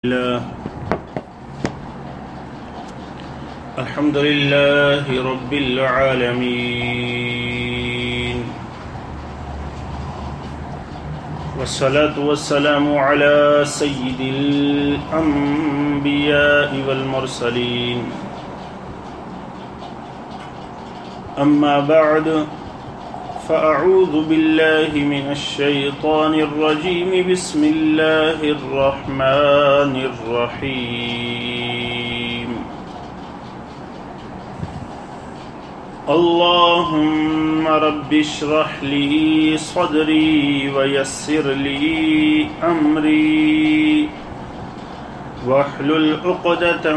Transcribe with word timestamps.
الله 0.00 0.40
الحمد 3.78 4.16
لله 4.16 5.04
رب 5.12 5.52
العالمين. 5.52 6.88
والصلاة 11.60 12.16
والسلام 12.16 12.96
على 12.96 13.60
سيد 13.68 14.20
الأنبياء 15.12 15.60
والمرسلين. 16.88 18.00
أما 21.36 21.80
بعد 21.84 22.48
فأعوذ 23.50 24.28
بالله 24.28 24.94
من 24.94 25.30
الشيطان 25.30 26.34
الرجيم. 26.34 27.32
بسم 27.32 27.64
الله 27.64 28.42
الرحمن 28.42 30.10
الرحيم. 30.10 31.10
اللهم 36.08 37.68
رب 37.68 38.14
اشرح 38.14 38.82
لي 38.82 39.58
صدري 39.58 40.70
ويسر 40.76 41.52
لي 41.52 42.46
أمري. 42.62 44.08
واحلل 45.46 46.16
عقدة 46.24 46.96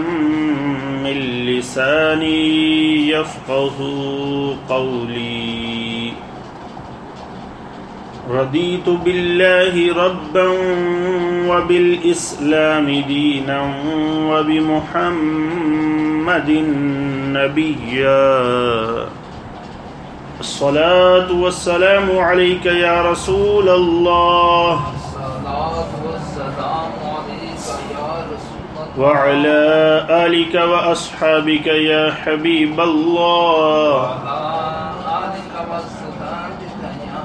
من 1.04 1.18
لساني 1.46 3.10
يفقه 3.10 3.78
قولي. 4.70 6.14
رضيت 8.30 8.90
بالله 8.90 9.96
ربا 10.06 10.48
وبالإسلام 11.48 12.86
دينا 13.08 13.74
وبمحمد 14.30 15.70
نبيا. 17.36 19.06
الصلاة 20.40 21.32
والسلام 21.32 22.18
عليك 22.18 22.66
يا 22.66 23.12
رسول 23.12 23.70
الله. 23.70 24.82
وعلى 28.98 30.06
آلك 30.10 30.56
وأصحابك 30.56 31.68
يا 31.68 32.14
حبيب 32.14 32.80
الله 32.80 33.96
وعلى 33.98 34.94
آلك 35.26 35.54
وصحبك 35.66 36.84
يا 37.10 37.24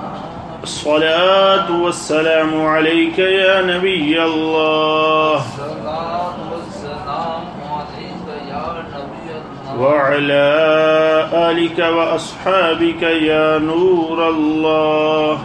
الصلاة 0.69 1.69
والسلام 1.83 2.51
عليك 2.67 3.19
يا 3.19 3.61
نبي 3.69 4.23
الله. 4.23 5.43
وعلى 9.79 10.49
آلك 11.33 11.79
وأصحابك 11.97 13.03
يا 13.03 13.59
نور 13.71 14.19
الله. 14.29 15.37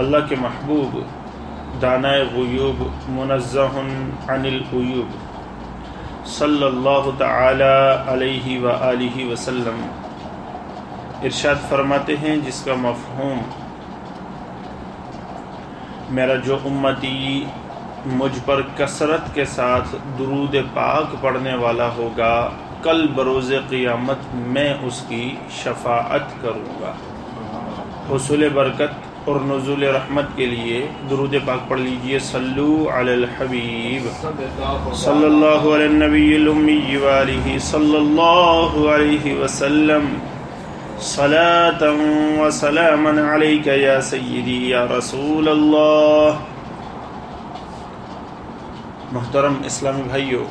اللہ 0.00 0.28
کے 0.28 0.36
محبوب 0.40 1.00
دانائے 1.82 2.22
غیوب 2.34 2.82
منزہ 3.18 3.70
عن 4.28 4.44
العیوب. 4.52 5.27
صلی 6.28 6.64
اللہ 6.64 7.08
تعالی 7.18 7.64
علیہ 8.06 8.60
وآلہ 8.62 9.26
وسلم 9.26 9.80
ارشاد 11.22 11.68
فرماتے 11.68 12.16
ہیں، 12.16 12.36
جس 12.36 12.60
کا 12.64 12.74
مفہوم 12.78 13.40
میرا 16.14 16.34
جو 16.44 16.58
امتی 16.64 17.44
مجھ 18.06 18.38
پر 18.44 18.60
کثرت 18.76 19.34
کے 19.34 19.44
ساتھ 19.54 19.94
درود 20.18 20.56
پاک 20.74 21.20
پڑھنے 21.20 21.54
والا 21.54 21.88
ہوگا، 21.96 22.34
کل 22.82 23.06
بروز 23.14 23.52
قیامت 23.68 24.34
میں 24.34 24.72
اس 24.82 25.02
کی 25.08 25.24
شفاعت 25.62 26.40
کروں 26.42 26.80
گا۔ 26.80 26.92
حصول 28.10 28.48
برکت 28.54 29.07
اور 29.24 29.40
نزول 29.40 29.82
رحمت 29.82 30.24
کے 30.36 30.46
لیے 30.46 30.86
درود 31.10 31.34
پاک 31.46 31.68
پڑھ 31.68 31.80
لیجیے، 31.80 32.18
صلو 32.18 32.88
علی 32.94 33.12
الحبیب، 33.12 34.26
صلی 34.94 35.24
اللہ 35.24 35.74
علیہ 35.74 35.86
النبی 35.86 36.34
الامی 36.34 36.96
والہ 36.96 37.58
صلی 37.58 37.96
اللہ 37.96 38.88
علیہ 38.94 39.40
وسلم، 39.40 40.18
صلاة 41.00 41.88
و 42.38 42.50
سلاما 42.50 43.34
علیک 43.34 43.66
یا 43.66 44.00
سیدی، 44.00 44.68
یا 44.68 44.86
رسول 44.98 45.48
اللہ۔ 45.48 46.38
محترم 49.12 49.54
اسلامی 49.64 50.02
بھائیو، 50.02 50.44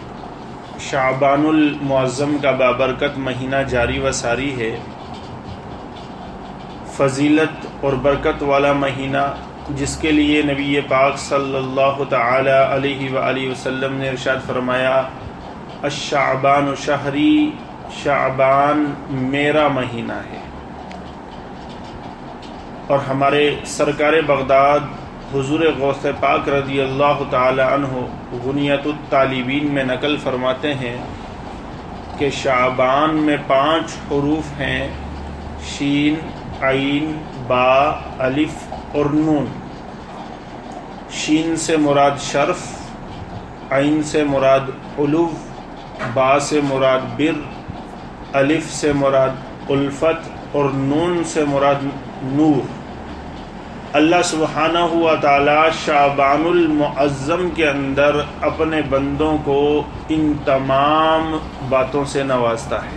شعبان 0.79 1.45
المعظم 1.45 2.37
کا 2.41 2.51
بابرکت 2.51 3.17
مہینہ 3.17 3.55
جاری 3.69 3.99
و 3.99 4.11
ساری 4.11 4.55
ہے۔ 4.57 4.77
فضیلت 6.91 7.66
اور 7.81 7.93
برکت 7.93 8.43
والا 8.43 8.73
مہینہ 8.73 9.25
جس 9.75 9.97
کے 9.97 10.11
لیے 10.11 10.41
نبی 10.41 10.79
پاک 10.87 11.17
صلی 11.19 11.55
اللہ 11.57 12.03
تعالی 12.09 12.49
علیہ 12.49 13.13
وآلہ 13.13 13.49
وسلم 13.51 13.95
نے 13.95 14.09
ارشاد 14.09 14.45
فرمایا، 14.47 15.01
الشعبان 15.81 16.73
شہری 16.85 17.51
شعبان 18.03 18.83
میرا 19.09 19.67
مہینہ 19.67 20.19
ہے۔ 20.31 20.39
اور 22.87 22.99
ہمارے 22.99 23.43
سرکار 23.65 24.13
بغداد 24.25 24.79
حضور 25.33 25.59
غوث 25.77 26.05
پاک 26.19 26.49
رضی 26.49 26.81
اللہ 26.81 27.23
تعالی 27.29 27.61
عنہ 27.61 28.05
غنیت 28.45 28.85
الطالبین 28.85 29.73
میں 29.73 29.83
نقل 29.83 30.17
فرماتے 30.23 30.73
ہیں 30.73 30.97
کہ 32.17 32.29
شعبان 32.33 33.15
میں 33.15 33.37
پانچ 33.47 33.95
حروف 34.11 34.59
ہیں، 34.59 34.87
شین، 35.67 36.15
عین 36.63 37.11
با، 37.47 37.95
الف 38.19 38.73
اور 38.91 39.05
نون۔ 39.05 39.45
شین 41.11 41.55
سے 41.55 41.77
مراد 41.77 42.11
شرف، 42.19 42.59
عین 43.71 44.03
سے 44.03 44.23
مراد 44.23 44.59
علو، 44.99 45.29
با 46.13 46.39
سے 46.39 46.59
مراد 46.63 46.99
بر، 47.17 47.39
الف 48.33 48.73
سے 48.73 48.93
مراد 48.93 49.29
الفت 49.69 50.29
اور 50.51 50.69
نون 50.73 51.21
سے 51.25 51.45
مراد 51.45 51.85
نور۔ 52.23 52.65
اللہ 53.93 54.21
سبحانہ 54.23 54.77
ہوا 54.77 55.15
تعالی 55.15 55.69
شعبان 55.85 56.43
المعظم 56.45 57.49
کے 57.55 57.69
اندر 57.69 58.15
اپنے 58.41 58.81
بندوں 58.89 59.37
کو 59.43 59.83
ان 60.09 60.33
تمام 60.45 61.37
باتوں 61.69 62.05
سے 62.05 62.23
نوازتا 62.23 62.75
ہے۔ 62.75 62.96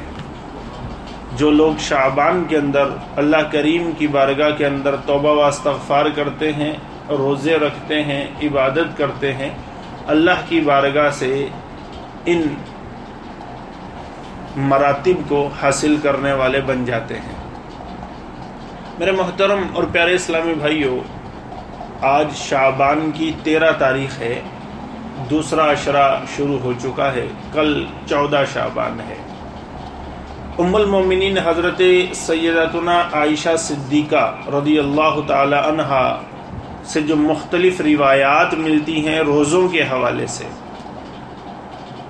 جو 1.36 1.50
لوگ 1.50 1.72
شعبان 1.78 2.44
کے 2.48 2.56
اندر 2.56 2.88
اللہ 3.16 3.50
کریم 3.52 3.90
کی 3.98 4.06
بارگاہ 4.06 4.50
کے 4.50 4.66
اندر 4.66 4.96
توبہ 5.06 5.32
و 5.32 5.42
استغفار 5.42 6.06
کرتے 6.16 6.52
ہیں، 6.52 6.72
روزے 7.08 7.56
رکھتے 7.56 8.02
ہیں، 8.02 8.26
عبادت 8.42 8.98
کرتے 8.98 9.32
ہیں، 9.34 9.50
اللہ 10.06 10.40
کی 10.48 10.60
بارگاہ 10.60 11.10
سے 11.10 11.48
ان 12.26 12.42
مراتب 14.56 15.28
کو 15.28 15.50
حاصل 15.62 15.96
کرنے 16.02 16.32
والے 16.32 16.60
بن 16.60 16.84
جاتے 16.84 17.14
ہیں۔ 17.14 17.34
میرے 18.98 19.10
محترم 19.10 19.62
اور 19.74 19.84
پیارے 19.92 20.14
اسلامی 20.14 20.54
بھائیوں 20.54 20.98
آج 22.00 22.26
شعبان 22.34 23.10
کی 23.14 23.32
تیرہ 23.42 23.72
تاریخ 23.72 24.18
ہے، 24.18 24.40
دوسرا 25.30 25.64
اشرا 25.64 26.20
شروع 26.36 26.58
ہو 26.58 26.72
چکا 26.82 27.12
ہے، 27.12 27.26
کل 27.52 27.84
چودہ 28.08 28.44
شعبان 28.52 29.00
ہے۔ 29.08 29.16
ام 30.60 30.74
المومنین 30.76 31.38
حضرت 31.44 31.80
سیدتنا 32.14 32.96
عائشہ 33.12 33.54
صدیقہ 33.58 34.24
رضی 34.54 34.78
اللہ 34.78 35.20
تعالی 35.26 35.56
عنہا 35.56 36.20
سے 36.84 37.00
جو 37.00 37.16
مختلف 37.16 37.80
روایات 37.80 38.54
ملتی 38.54 39.06
ہیں 39.06 39.18
روزوں 39.18 39.66
کے 39.68 39.82
حوالے 39.82 40.26
سے، 40.26 40.44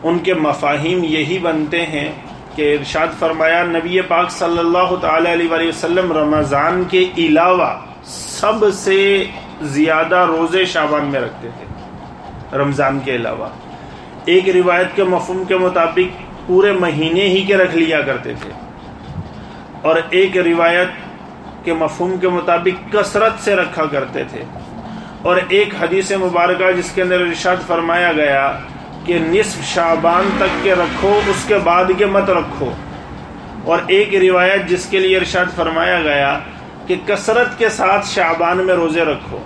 ان 0.02 0.18
کے 0.18 0.34
مفاہیم 0.34 1.04
یہی 1.04 1.38
بنتے 1.42 1.84
ہیں 1.86 2.08
کہ 2.54 2.74
ارشاد 2.78 3.18
فرمایا، 3.18 3.62
نبی 3.64 4.00
پاک 4.08 4.30
صلی 4.30 4.58
اللہ 4.58 4.94
تعالی 5.00 5.32
علیہ 5.32 5.68
وسلم 5.68 6.12
رمضان 6.12 6.82
کے 6.90 7.04
علاوہ 7.18 7.70
سب 8.14 8.64
سے 8.74 8.98
زیادہ 9.76 10.24
روزے 10.28 10.64
شابان 10.64 11.04
میں 11.04 11.20
رکھتے 11.20 11.48
تھے، 11.58 12.58
رمضان 12.58 12.98
کے 13.04 13.14
علاوہ۔ 13.16 13.48
ایک 14.24 14.48
روایت 14.54 14.96
کے 14.96 15.04
مفہوم 15.04 15.44
کے 15.44 15.56
مطابق 15.56 16.29
پورے 16.50 16.72
مہینے 16.72 17.20
ہی 17.20 17.42
کے 17.42 17.56
رکھ 17.56 17.76
لیا 17.76 18.00
کرتے 18.00 18.32
تھے۔ 18.42 18.50
اور 19.82 19.96
ایک 20.10 20.38
روایت 20.38 20.88
کے 21.64 21.72
مفہوم 21.72 22.16
کے 22.16 22.28
مطابق 22.28 22.92
کثرت 22.92 23.32
سے 23.44 23.56
رکھا 23.56 23.84
کرتے 23.84 24.24
تھے۔ 24.24 24.44
اور 25.22 25.36
ایک 25.48 25.74
حدیث 25.80 26.12
مبارکہ 26.12 26.72
جس 26.72 26.90
کے 26.94 27.02
اندر 27.02 27.20
ارشاد 27.20 27.56
فرمایا 27.66 28.12
گیا 28.12 28.58
کہ 29.04 29.18
نصف 29.18 29.74
شعبان 29.74 30.28
تک 30.38 30.64
کے 30.64 30.74
رکھو، 30.74 31.20
اس 31.26 31.44
کے 31.46 31.58
بعد 31.58 31.84
کے 31.98 32.06
مت 32.06 32.30
رکھو۔ 32.30 32.70
اور 33.64 33.78
ایک 33.86 34.14
روایت 34.14 34.68
جس 34.68 34.86
کے 34.86 34.98
لیے 34.98 35.16
ارشاد 35.16 35.56
فرمایا 35.56 36.00
گیا 36.00 36.38
کہ 36.86 36.94
کثرت 37.06 37.58
کے 37.58 37.68
ساتھ 37.68 38.08
شعبان 38.08 38.58
میں 38.58 38.74
روزے 38.74 39.04
رکھو۔ 39.04 39.38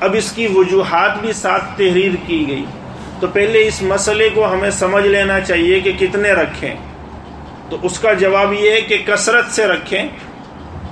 اب 0.00 0.14
اس 0.14 0.32
کی 0.32 0.48
وجوہات 0.54 1.20
بھی 1.20 1.32
ساتھ 1.32 1.64
تحریر 1.76 2.12
کی 2.26 2.48
گئی۔ 2.48 2.64
تو 3.24 3.28
پہلے 3.32 3.66
اس 3.66 3.80
مسئلے 3.82 4.28
کو 4.34 4.44
ہمیں 4.52 4.70
سمجھ 4.70 5.06
لینا 5.06 5.38
چاہیے 5.40 5.78
کہ 5.80 5.92
کتنے 5.98 6.32
رکھیں۔ 6.32 6.74
تو 7.70 7.76
اس 7.82 7.98
کا 7.98 8.12
جواب 8.12 8.52
یہ 8.52 8.70
ہے 8.70 8.80
کہ 8.80 8.98
کثرت 9.06 9.50
سے 9.50 9.66
رکھیں، 9.66 10.08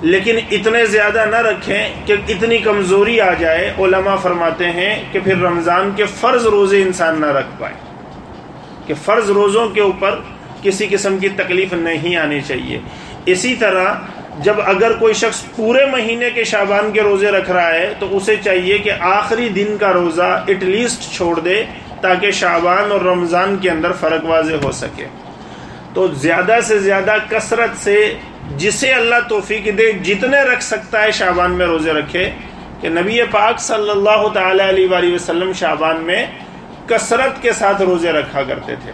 لیکن 0.03 0.39
اتنے 0.51 0.85
زیادہ 0.87 1.25
نہ 1.31 1.37
رکھیں 1.37 2.07
کہ 2.07 2.15
اتنی 2.29 2.59
کمزوری 2.59 3.21
آ 3.21 3.33
جائے۔ 3.39 3.73
علماء 3.79 4.15
فرماتے 4.23 4.71
ہیں 4.71 4.95
کہ 5.13 5.21
پھر 5.25 5.37
رمضان 5.39 5.91
کے 5.97 6.05
فرض 6.21 6.47
روزے 6.47 6.83
انسان 6.83 7.21
نہ 7.21 7.33
رکھ 7.33 7.53
پائے، 7.59 7.75
کہ 8.87 8.95
فرض 9.05 9.31
روزوں 9.31 9.69
کے 9.69 9.81
اوپر 9.81 10.19
کسی 10.63 10.87
قسم 10.91 11.19
کی 11.19 11.29
تکلیف 11.37 11.73
نہیں 11.75 12.17
آنی 12.17 12.41
چاہیے۔ 12.41 12.79
اسی 13.27 13.55
طرح 13.55 13.95
جب 14.41 14.61
اگر 14.65 14.93
کوئی 14.93 15.15
شخص 15.15 15.45
پورے 15.57 15.85
مہینے 15.87 16.31
کے 16.31 16.45
شابان 16.45 16.91
کے 16.93 17.03
روزے 17.03 17.31
رکھ 17.31 17.51
رہا 17.51 17.75
ہے، 17.75 17.93
تو 17.99 18.17
اسے 18.17 18.37
چاہیے 18.45 18.79
کہ 18.79 18.91
آخری 19.13 19.49
دن 19.49 19.77
کا 19.81 19.93
روزہ 19.93 20.33
ایٹ 20.47 20.63
لیسٹ 20.65 21.11
چھوڑ 21.13 21.39
دے۔ 21.41 21.63
تاکہ 22.03 22.31
شابان 22.31 22.93
اور 22.93 23.01
رمضان 23.01 23.57
کے 23.57 23.71
اندر 23.71 23.93
فرق 23.93 24.25
واضح 24.25 24.65
ہو 24.65 24.73
سکے۔ 24.73 25.07
تو 25.95 26.07
زیادہ 26.07 26.59
سے 26.63 26.79
زیادہ 26.79 27.15
کثرت 27.29 27.77
سے 27.79 27.97
جسے 28.57 28.93
اللہ 28.93 29.29
توفیق 29.29 29.67
دے، 29.79 29.91
جتنے 29.93 30.41
رکھ 30.43 30.63
سکتا 30.63 31.03
ہے 31.03 31.11
شابان 31.13 31.53
میں 31.53 31.67
روزے 31.67 31.93
رکھے، 31.93 32.31
کہ 32.81 32.89
نبی 32.89 33.23
پاک 33.31 33.61
صلی 33.61 33.91
اللہ 33.91 34.27
تعالی 34.35 34.69
علیہ 34.69 34.89
وآلہ 34.89 35.15
وسلم 35.15 35.53
شابان 35.53 36.01
میں 36.01 36.27
کثرت 36.87 37.43
کے 37.43 37.53
ساتھ 37.53 37.83
روزے 37.83 38.13
رکھا 38.13 38.43
کرتے 38.43 38.75
تھے۔ 38.83 38.93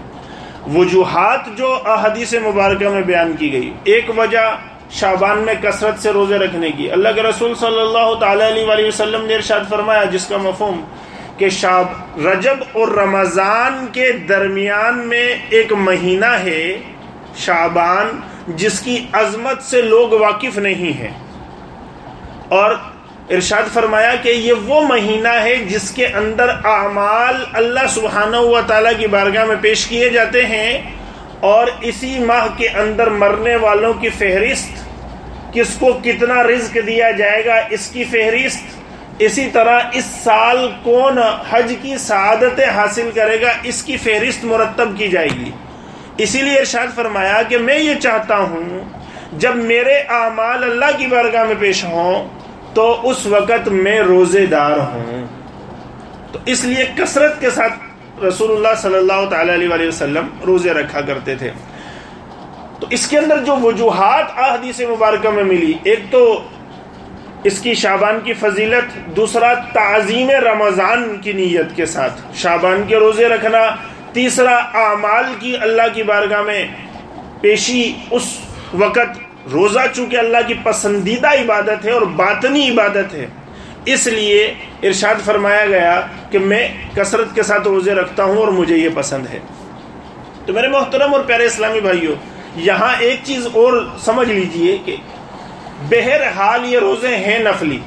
وجوہات 0.75 1.47
جو 1.57 1.79
احادیث 1.85 2.35
مبارکہ 2.35 2.89
میں 2.89 3.03
بیان 3.03 3.33
کی 3.37 3.53
گئی، 3.53 3.73
ایک 3.85 4.11
وجہ 4.17 4.45
شابان 4.91 5.39
میں 5.39 5.55
کثرت 5.63 6.03
سے 6.03 6.11
روزے 6.13 6.39
رکھنے 6.39 6.71
کی۔ 6.71 6.91
اللہ 6.91 7.09
کے 7.15 7.23
رسول 7.23 7.55
صلی 7.55 7.81
اللہ 7.81 8.15
تعالی 8.21 8.47
علیہ 8.47 8.67
وآلہ 8.67 8.87
وسلم 8.87 9.25
نے 9.27 9.35
ارشاد 9.35 9.69
فرمایا، 9.71 10.05
جس 10.05 10.27
کا 10.27 10.37
مفہوم 10.37 10.81
کہ 11.38 11.49
شاب 11.49 11.87
رجب 12.26 12.56
اور 12.73 12.88
رمضان 12.88 13.87
کے 13.93 14.12
درمیان 14.12 14.99
میں 14.99 15.35
ایک 15.50 15.73
مہینہ 15.73 16.26
ہے 16.26 16.79
شابان 17.37 18.20
جس 18.49 18.81
کی 18.81 19.06
عظمت 19.12 19.62
سے 19.62 19.82
لوگ 19.82 20.12
واقف 20.12 20.58
نہیں 20.58 20.99
ہیں۔ 20.99 21.12
اور 22.49 22.75
ارشاد 23.31 23.75
فرمایا 23.75 24.14
کہ 24.23 24.29
یہ 24.29 24.52
وہ 24.52 24.81
مہینہ 24.81 25.29
ہے 25.29 25.56
جس 25.56 25.90
کے 25.90 26.06
اندر 26.06 26.49
اعمال 26.64 27.44
اللہ 27.52 27.87
سبحانہ 27.88 28.37
و 28.37 28.61
تعالیٰ 28.67 28.93
کی 28.99 29.06
بارگاہ 29.06 29.44
میں 29.44 29.56
پیش 29.61 29.87
کیے 29.87 30.08
جاتے 30.08 30.46
ہیں 30.46 30.82
اور 31.40 31.67
اسی 31.81 32.19
ماہ 32.19 32.46
کے 32.56 32.69
اندر 32.69 33.06
مرنے 33.06 33.56
والوں 33.56 33.94
کی 33.94 34.08
فہرست، 34.08 34.73
کس 35.52 35.76
کو 35.79 36.00
کتنا 36.05 36.43
رزق 36.43 36.79
دیا 36.87 37.11
جائے 37.11 37.44
گا، 37.44 37.61
اس 37.70 37.88
کی 37.88 38.05
فہرست 38.05 38.78
اسی 39.19 39.50
طرح 39.53 39.81
اس 39.93 40.05
سال 40.05 40.69
کون 40.82 41.19
حج 41.50 41.75
کی 41.82 41.99
سعادتیں 41.99 42.67
حاصل 42.67 43.11
کرے 43.15 43.41
گا، 43.41 43.50
اس 43.62 43.82
کی 43.82 43.97
فہرست 43.97 44.44
مرتب 44.44 44.88
کی 44.97 45.09
جائے 45.09 45.29
گی۔ 45.29 45.50
اسی 46.19 46.43
لیے 46.43 46.59
ارشاد 46.59 46.87
فرمایا 46.94 47.43
کہ 47.49 47.59
میں 47.59 47.79
یہ 47.79 47.94
چاہتا 47.94 48.38
ہوں، 48.38 48.88
جب 49.32 49.56
میرے 49.56 49.94
اعمال 50.09 50.65
اللہ 50.65 50.99
کی 50.99 51.06
بارگاہ 51.06 51.44
میں 51.44 51.55
پیش 51.59 51.85
ہوں، 51.85 52.29
تو 52.75 53.11
اس 53.11 53.26
وقت 53.26 53.69
میں 53.69 54.00
روزے 54.00 54.47
دار 54.47 54.79
ہوں۔ 54.79 55.26
تو 56.32 56.38
اس 56.47 56.64
لیے 56.64 56.85
کثرت 56.97 57.41
کے 57.41 57.50
ساتھ 57.50 57.73
رسول 58.25 58.50
اللہ 58.50 58.81
صلی 58.82 58.97
اللہ 58.97 59.26
تعالی 59.31 59.53
علیہ 59.53 59.88
وسلم 59.88 60.26
روزے 60.47 60.71
رکھا 60.71 61.00
کرتے 61.00 61.35
تھے۔ 61.35 61.50
تو 62.81 62.87
اس 62.91 63.06
کے 63.06 63.19
اندر 63.19 63.38
جو 63.38 63.56
وجوہات 63.56 64.38
احادیث 64.38 64.81
مبارکہ 64.81 65.31
میں 65.31 65.44
ملی، 65.44 65.73
ایک 65.85 66.00
تو 66.11 66.43
اس 67.44 67.61
کی 67.61 67.75
شابان 67.75 68.19
کی 68.25 68.32
فضیلت، 68.32 69.17
دوسرا 69.17 69.55
تعظیم 69.55 70.31
رمضان 70.31 71.17
کی 71.20 71.32
نیت 71.32 71.76
کے 71.76 71.87
ساتھ۔ 71.87 72.20
شابان 72.35 72.82
کے 72.88 72.96
روزے 72.96 73.29
رکھنا، 73.29 73.58
تیسرا 74.12 74.56
اعمال 74.56 75.25
کی 75.38 75.56
اللہ 75.61 75.82
کی 75.94 76.02
بارگاہ 76.02 76.43
میں 76.43 76.67
پیشی، 77.40 77.93
اس 78.11 78.38
وقت 78.75 79.19
روزہ 79.52 79.79
چونکہ 79.93 80.17
اللہ 80.17 80.37
کی 80.46 80.55
پسندیدہ 80.62 81.29
عبادت 81.29 81.85
ہے 81.85 81.90
اور 81.90 82.02
باطنی 82.02 82.70
عبادت 82.70 83.14
ہے۔ 83.14 83.26
اس 83.85 84.06
لیے 84.06 84.55
ارشاد 84.82 85.14
فرمایا 85.25 85.67
گیا 85.67 86.00
کہ 86.31 86.38
میں 86.38 86.69
کثرت 86.94 87.35
کے 87.35 87.43
ساتھ 87.43 87.69
روزے 87.69 87.94
رکھتا 87.94 88.25
ہوں 88.25 88.37
اور 88.37 88.49
مجھے 88.49 88.76
یہ 88.76 88.88
پسند 88.94 89.26
ہے۔ 89.26 89.38
تو 90.46 90.52
میرے 90.52 90.69
محترم 90.69 91.14
اور 91.14 91.25
پیارے 91.25 91.44
اسلامی 91.44 91.81
بھائیوں 91.81 92.14
یہاں 92.56 92.94
ایک 92.99 93.20
چیز 93.25 93.46
اور 93.52 93.88
سمجھ 93.99 94.29
لیجیے 94.29 94.79
کہ 94.85 94.96
بہرحال 95.89 96.65
یہ 96.65 96.79
روزے 96.79 97.17
ہیں 97.17 97.39
نفلی۔ 97.39 97.79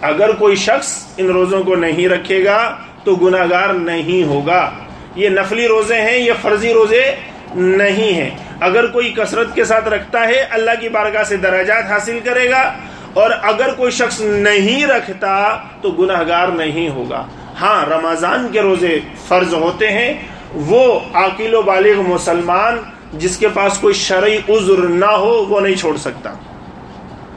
اگر 0.00 0.32
کوئی 0.32 0.56
شخص 0.56 1.04
ان 1.16 1.26
روزوں 1.26 1.62
کو 1.62 1.76
نہیں 1.76 2.08
رکھے 2.08 2.44
گا 2.44 2.76
تو 3.04 3.14
گناہ 3.14 3.46
گار 3.50 3.68
نہیں 3.68 4.24
ہوگا۔ 4.24 4.70
یہ 5.14 5.28
نفلی 5.28 5.68
روزے 5.68 6.00
ہیں، 6.00 6.18
یہ 6.18 6.32
فرضی 6.42 6.72
روزے 6.72 7.14
نہیں 7.54 8.14
ہیں۔ 8.14 8.30
اگر 8.60 8.86
کوئی 8.86 9.12
کثرت 9.12 9.54
کے 9.54 9.64
ساتھ 9.64 9.88
رکھتا 9.88 10.28
ہے، 10.28 10.46
اللہ 10.50 10.70
کی 10.80 10.88
بارگاہ 10.88 11.22
سے 11.22 11.36
دراجات 11.36 11.84
حاصل 11.84 12.20
کرے 12.24 12.50
گا۔ 12.50 12.74
اور 13.14 13.30
اگر 13.42 13.74
کوئی 13.76 13.90
شخص 13.90 14.20
نہیں 14.20 14.86
رکھتا 14.86 15.58
تو 15.82 15.90
گناہ 15.90 16.22
گار 16.28 16.48
نہیں 16.48 16.88
ہوگا۔ 16.88 17.26
ہاں 17.60 17.86
رمضان 17.86 18.48
کے 18.52 18.60
روزے 18.60 19.00
فرض 19.28 19.54
ہوتے 19.54 19.90
ہیں۔ 19.90 20.14
وہ 20.54 21.00
عاقل 21.14 21.54
و 21.54 21.62
بالغ 21.62 22.00
مسلمان 22.00 22.78
جس 23.12 23.36
کے 23.36 23.48
پاس 23.48 23.78
کوئی 23.78 23.94
شرعی 23.94 24.36
عذر 24.48 24.78
نہ 24.78 25.04
ہو، 25.04 25.44
وہ 25.48 25.60
نہیں 25.60 25.74
چھوڑ 25.74 25.96
سکتا۔ 25.96 26.32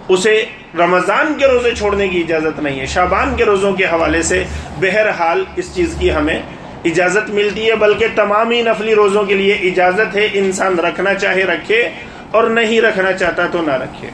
اسے 0.09 0.45
رمضان 0.77 1.33
کے 1.37 1.47
روزے 1.47 1.75
چھوڑنے 1.75 2.07
کی 2.07 2.19
اجازت 2.19 2.59
نہیں 2.59 2.79
ہے۔ 2.79 2.85
شابان 2.85 3.35
کے 3.35 3.45
روزوں 3.45 3.73
کے 3.73 3.85
حوالے 3.85 4.21
سے 4.21 4.43
بہرحال 4.79 5.43
اس 5.55 5.75
چیز 5.75 5.95
کی 5.99 6.13
ہمیں 6.13 6.41
اجازت 6.85 7.29
ملتی 7.29 7.69
ہے، 7.69 7.75
بلکہ 7.75 8.07
تمام 8.15 8.51
ہی 8.51 8.61
نفلی 8.61 8.95
روزوں 8.95 9.23
کے 9.23 9.33
لیے 9.33 9.53
اجازت 9.53 10.15
ہے۔ 10.15 10.27
انسان 10.33 10.79
رکھنا 10.79 11.13
چاہے 11.13 11.43
رکھے 11.43 11.89
اور 12.31 12.43
نہیں 12.43 12.81
رکھنا 12.81 13.11
چاہتا 13.11 13.47
تو 13.51 13.61
نہ 13.61 13.73
رکھے۔ 13.73 14.09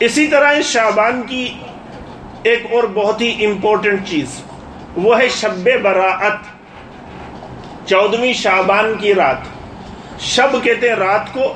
اسی 0.00 0.26
طرح 0.26 0.60
شابان 0.64 1.22
کی 1.22 1.48
ایک 2.42 2.66
اور 2.70 2.84
بہت 2.84 3.20
ہی 3.20 3.46
امپورٹنٹ 3.46 4.06
چیز، 4.06 4.42
وہ 4.96 5.18
ہے 5.20 5.28
شب 5.28 5.68
براعت 5.82 6.38
چودہویں 7.86 8.32
شابان 8.32 8.94
کی 9.00 9.14
رات۔ 9.14 10.20
شب 10.20 10.56
کہتے 10.62 10.88
ہیں 10.88 10.96
رات 10.96 11.32
کو 11.32 11.54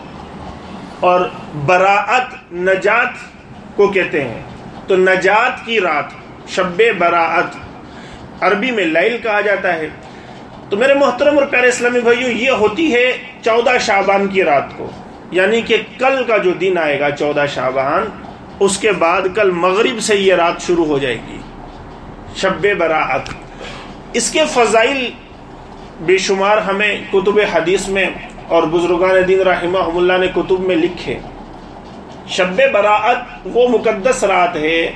اور 1.00 1.20
براعت 1.66 2.52
نجات 2.52 3.39
کو 3.76 3.88
کہتے 3.88 4.24
ہیں، 4.24 4.42
تو 4.86 4.96
نجات 4.96 5.66
کی 5.66 5.80
رات، 5.80 6.04
شب 6.48 6.82
براعت، 6.98 7.56
عربی 8.40 8.70
میں 8.70 8.84
لیل 8.84 9.18
کہا 9.22 9.40
جاتا 9.40 9.76
ہے۔ 9.76 9.88
تو 10.70 10.76
میرے 10.76 10.94
محترم 10.94 11.38
اور 11.38 11.46
پیارے 11.46 11.68
اسلامی 11.68 12.00
بھائیو، 12.00 12.28
یہ 12.30 12.50
ہوتی 12.50 12.94
ہے 12.94 13.12
چودہ 13.44 13.70
شابان 13.80 14.28
کی 14.28 14.44
رات 14.44 14.64
کو۔ 14.76 14.90
یعنی 15.30 15.62
کہ 15.62 15.76
کل 15.98 16.24
کا 16.24 16.36
جو 16.36 16.50
دن 16.50 16.78
آئے 16.78 17.00
گا، 17.00 17.10
چودہ 17.10 17.44
شابان 17.54 18.04
اس 18.60 18.78
کے 18.78 18.92
بعد 18.92 19.22
کل 19.34 19.50
مغرب 19.50 20.00
سے 20.00 20.16
یہ 20.16 20.34
رات 20.34 20.62
شروع 20.62 20.84
ہو 20.84 20.98
جائے 20.98 21.18
گی۔ 21.28 21.38
شب 22.36 22.66
براعت۔ 22.78 23.20
اس 24.12 24.30
کے 24.30 24.42
فضائل 24.48 25.10
بے 26.00 26.18
شمار 26.18 26.58
ہمیں 26.58 27.04
کتب 27.12 27.38
حدیث 27.52 27.88
میں 27.88 28.10
اور 28.48 28.62
بزرگان 28.62 29.28
دین 29.28 29.40
رحمہ 29.40 29.78
اللہ 29.78 30.12
نے 30.12 30.26
کتب 30.26 30.60
میں 30.60 30.76
لکھے۔ 30.76 31.18
شب 32.28 32.60
براعت 32.72 33.16
وہ 33.44 33.68
مقدس 33.68 34.24
رات 34.24 34.56
ہے، 34.56 34.92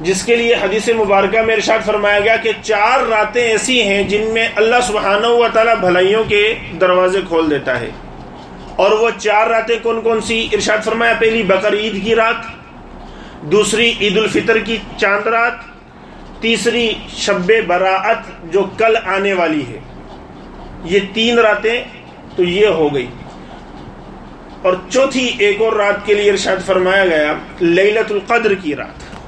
جس 0.00 0.22
کے 0.22 0.36
لیے 0.36 0.54
حدیث 0.54 0.88
مبارکہ 0.88 1.42
میں 1.42 1.54
ارشاد 1.54 1.86
فرمایا 1.86 2.20
گیا 2.20 2.36
کہ 2.36 2.52
چار 2.62 3.08
راتیں 3.08 3.42
ایسی 3.42 3.82
ہیں 3.82 4.02
جن 4.02 4.30
میں 4.32 4.48
اللہ 4.54 4.76
سبحانہ 4.86 5.26
و 5.26 5.46
تعالی 5.52 5.70
بھلائیوں 5.80 6.24
کے 6.24 6.54
دروازے 6.80 7.20
کھول 7.28 7.50
دیتا 7.50 7.80
ہے۔ 7.80 7.90
اور 8.76 8.90
وہ 8.90 9.10
چار 9.18 9.46
راتیں 9.46 9.76
کون 9.82 10.00
کون 10.00 10.20
سی؟ 10.20 10.48
ارشاد 10.52 10.78
فرمایا، 10.84 11.12
پہلی 11.18 11.42
بقر 11.42 11.72
عید 11.72 12.04
کی 12.04 12.14
رات، 12.14 12.34
دوسری 13.42 13.92
عید 14.00 14.16
الفطر 14.16 14.58
کی 14.58 14.76
چاند 14.96 15.26
رات، 15.26 15.52
تیسری 16.40 16.94
شب 17.08 17.52
براعت 17.66 18.18
جو 18.44 18.64
کل 18.78 18.96
آنے 19.04 19.32
والی 19.32 19.62
ہے۔ 19.68 19.78
یہ 20.84 20.98
تین 21.14 21.38
راتیں 21.38 21.84
تو 22.36 22.42
یہ 22.42 22.66
ہو 22.66 22.94
گئی۔ 22.94 23.06
اور 24.62 24.72
چوتھی 24.90 25.36
ایک 25.38 25.60
اور 25.60 25.72
رات 25.72 26.06
کے 26.06 26.14
لیے 26.14 26.30
ارشاد 26.30 26.66
فرمایا 26.66 27.06
گیا 27.06 27.34
لیلت 27.60 28.12
القدر 28.12 28.54
کی 28.54 28.76
رات، 28.76 29.18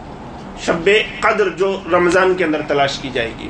شب 0.61 0.91
قدر 1.21 1.49
جو 1.49 1.81
رمضان 1.93 2.35
کے 2.35 2.45
اندر 2.45 2.61
تلاش 2.69 2.99
کی 2.99 3.11
جائے 3.13 3.31
گی۔ 3.39 3.49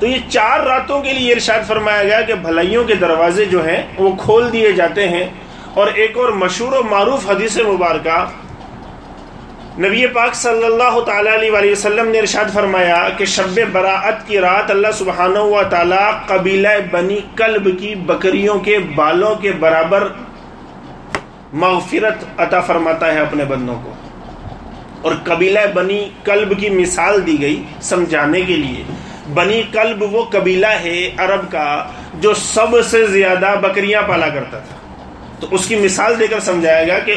تو 0.00 0.06
یہ 0.06 0.18
چار 0.28 0.60
راتوں 0.60 1.02
کے 1.02 1.12
لیے 1.12 1.32
ارشاد 1.32 1.60
فرمایا 1.66 2.04
گیا 2.04 2.20
کہ 2.20 2.34
بھلائیوں 2.34 2.84
کے 2.84 2.94
دروازے 2.94 3.44
جو 3.44 3.64
ہیں، 3.64 3.82
وہ 3.98 4.16
کھول 4.16 4.52
دیے 4.52 4.72
جاتے 4.72 5.08
ہیں۔ 5.08 5.26
اور 5.74 5.86
ایک 5.94 6.16
اور 6.16 6.28
مشہور 6.28 6.72
و 6.72 6.82
معروف 6.82 7.30
حدیث 7.30 7.58
مبارکہ، 7.58 8.26
نبی 9.78 10.06
پاک 10.06 10.34
صلی 10.34 10.64
اللہ 10.64 11.00
تعالی 11.00 11.30
علیہ 11.30 11.72
وسلم 11.72 12.08
نے 12.08 12.18
ارشاد 12.18 12.54
فرمایا 12.54 13.08
کہ 13.16 13.24
شب 13.24 13.60
براعت 13.72 14.26
کی 14.26 14.38
رات 14.38 14.70
اللہ 14.70 14.88
سبحانہ 14.94 15.38
و 15.38 15.62
تعالی 15.70 16.10
قبیلہ 16.26 16.68
بنی 16.90 17.20
کلب 17.36 17.68
کی 17.80 17.94
بکریوں 17.94 18.58
کے 18.58 18.78
بالوں 18.78 19.34
کے 19.34 19.52
برابر 19.52 20.08
مغفرت 21.52 22.40
عطا 22.40 22.60
فرماتا 22.60 23.14
ہے 23.14 23.20
اپنے 23.20 23.44
بندوں 23.44 23.74
کو۔ 23.84 23.94
اور 25.02 25.12
قبیلہ 25.24 25.60
بنی 25.74 26.10
کلب 26.24 26.60
کی 26.60 26.70
مثال 26.70 27.26
دی 27.26 27.40
گئی 27.40 27.62
سمجھانے 27.80 28.40
کے 28.40 28.56
لیے۔ 28.56 28.84
بنی 29.34 29.62
کلب 29.72 30.14
وہ 30.14 30.24
قبیلہ 30.24 30.66
ہے 30.66 31.10
عرب 31.16 31.52
کا 31.52 31.88
جو 32.14 32.34
سب 32.34 32.84
سے 32.90 33.06
زیادہ 33.06 33.54
بکریاں 33.60 34.02
پالا 34.02 34.28
کرتا 34.28 34.58
تھا۔ 34.58 34.76
تو 35.40 35.46
اس 35.50 35.66
کی 35.66 35.76
مثال 35.76 36.20
دے 36.20 36.26
کر 36.26 36.40
سمجھایا 36.40 36.84
گیا 36.84 36.98
کہ 36.98 37.14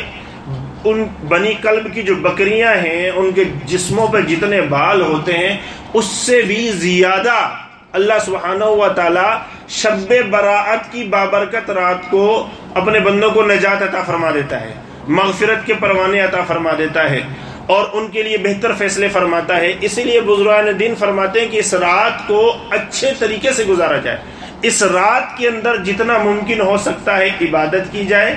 ان 0.84 1.06
بنی 1.28 1.54
کلب 1.54 1.94
کی 1.94 2.02
جو 2.02 2.16
بکریاں 2.16 2.74
ہیں، 2.74 3.10
ان 3.10 3.32
کے 3.32 3.44
جسموں 3.66 4.08
پہ 4.08 4.22
جتنے 4.22 4.62
بال 4.62 5.02
ہوتے 5.02 5.34
ہیں، 5.34 5.58
اس 5.94 6.06
سے 6.06 6.42
بھی 6.42 6.72
زیادہ 6.72 7.50
اللہ 7.92 8.14
سبحانہ 8.26 8.64
و 8.64 8.88
تعالی 8.96 9.38
شب 9.68 10.14
براعت 10.30 10.92
کی 10.92 11.04
بابرکت 11.04 11.70
رات 11.70 12.10
کو 12.10 12.50
اپنے 12.74 13.00
بندوں 13.00 13.32
کو 13.32 13.44
نجات 13.44 13.82
عطا 13.82 14.04
فرما 14.04 14.32
دیتا 14.32 14.62
ہے، 14.62 14.74
مغفرت 15.08 15.66
کے 15.66 15.74
پروانے 15.74 16.20
عطا 16.22 16.42
فرما 16.48 16.72
دیتا 16.78 17.10
ہے 17.10 17.20
اور 17.68 17.86
ان 17.94 18.08
کے 18.08 18.24
لیے 18.24 18.38
بہتر 18.38 18.74
فیصلے 18.74 19.08
فرماتا 19.08 19.58
ہے۔ 19.58 19.74
اسی 19.82 20.04
لیے 20.04 20.22
بزرگان 20.22 20.80
دین 20.80 20.96
فرماتے 20.96 21.42
ہیں 21.42 21.48
کہ 21.48 21.58
اس 21.58 21.74
رات 21.74 22.28
کو 22.28 22.58
اچھے 22.70 23.12
طریقے 23.20 23.52
سے 23.52 23.64
گزارا 23.64 23.98
جائے۔ 23.98 24.18
اس 24.62 24.84
رات 24.84 25.38
کے 25.38 25.48
اندر 25.48 25.78
جتنا 25.78 26.18
ممکن 26.18 26.62
ہو 26.62 26.78
سکتا 26.78 27.18
ہے 27.18 27.30
عبادت 27.42 27.92
کی 27.92 28.06
جائے۔ 28.06 28.36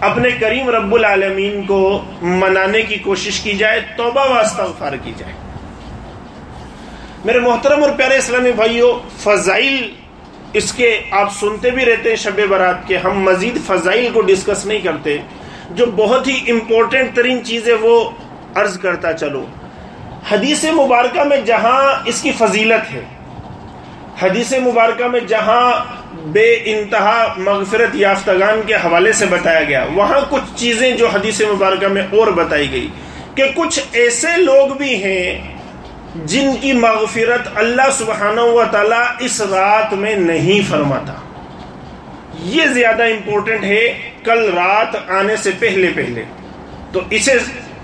اپنے 0.00 0.30
کریم 0.30 0.68
رب 0.70 0.94
العالمین 0.94 1.66
کو 1.66 2.04
منانے 2.22 2.82
کی 2.82 2.96
کوشش 2.96 3.40
کی 3.40 3.52
جائے، 3.52 3.80
توبہ 3.96 4.28
و 4.28 4.38
استغفار 4.38 4.92
کی 4.92 5.12
جائے۔ 5.16 5.32
میرے 7.24 7.40
محترم 7.40 7.82
اور 7.82 7.90
پیارے 7.96 8.16
اسلامی 8.16 8.52
بھائیوں 8.52 8.98
فضائل 9.18 9.90
اس 10.52 10.72
کے 10.72 11.00
آپ 11.10 11.34
سنتے 11.40 11.70
بھی 11.70 11.84
رہتے 11.84 12.08
ہیں 12.08 12.16
شب 12.16 12.40
برات 12.48 12.88
کے، 12.88 12.96
ہم 12.96 13.22
مزید 13.22 13.58
فضائل 13.66 14.08
کو 14.12 14.20
ڈسکس 14.20 14.66
نہیں 14.66 14.78
کرتے۔ 14.78 15.18
جو 15.70 15.86
بہت 15.86 16.26
ہی 16.26 16.50
امپورٹنٹ 16.50 17.16
ترین 17.16 17.44
چیزیں 17.44 17.74
وہ 17.80 18.10
عرض 18.54 18.78
کرتا 18.78 19.12
چلو۔ 19.12 19.46
حدیث 20.30 20.64
مبارکہ 20.64 21.24
میں 21.24 21.36
جہاں 21.36 22.02
اس 22.04 22.22
کی 22.22 22.32
فضیلت 22.32 22.94
ہے۔ 22.94 23.04
حدیث 24.22 24.52
مبارکہ 24.52 25.04
میں 25.04 25.20
جہاں 25.20 25.72
بے 26.14 26.54
انتہا 26.64 27.34
مغفرت 27.38 27.94
یافتگان 27.94 28.60
کے 28.66 28.74
حوالے 28.74 29.12
سے 29.12 29.26
بتایا 29.26 29.62
گیا، 29.62 29.86
وہاں 29.94 30.20
کچھ 30.28 30.56
چیزیں 30.56 30.90
جو 30.90 31.08
حدیث 31.08 31.40
مبارکہ 31.40 31.88
میں 31.88 32.02
اور 32.02 32.26
بتائی 32.26 32.70
گئی 32.70 32.88
کہ 33.34 33.44
کچھ 33.54 33.80
ایسے 33.92 34.36
لوگ 34.36 34.74
بھی 34.74 35.04
ہیں 35.04 35.57
جن 36.24 36.50
کی 36.60 36.72
مغفرت 36.72 37.48
اللہ 37.54 37.90
سبحانہ 37.92 38.40
و 38.40 38.62
تعالی 38.70 39.24
اس 39.24 39.40
رات 39.40 39.92
میں 39.92 40.16
نہیں 40.16 40.70
فرماتا۔ 40.70 41.12
یہ 42.38 42.62
زیادہ 42.66 43.02
امپورٹنٹ 43.02 43.64
ہے 43.64 44.10
کل 44.24 44.50
رات 44.54 45.10
آنے 45.10 45.36
سے 45.36 45.50
پہلے 45.58 45.90
پہلے۔ 45.94 46.24
تو 46.92 47.00
اسے 47.10 47.32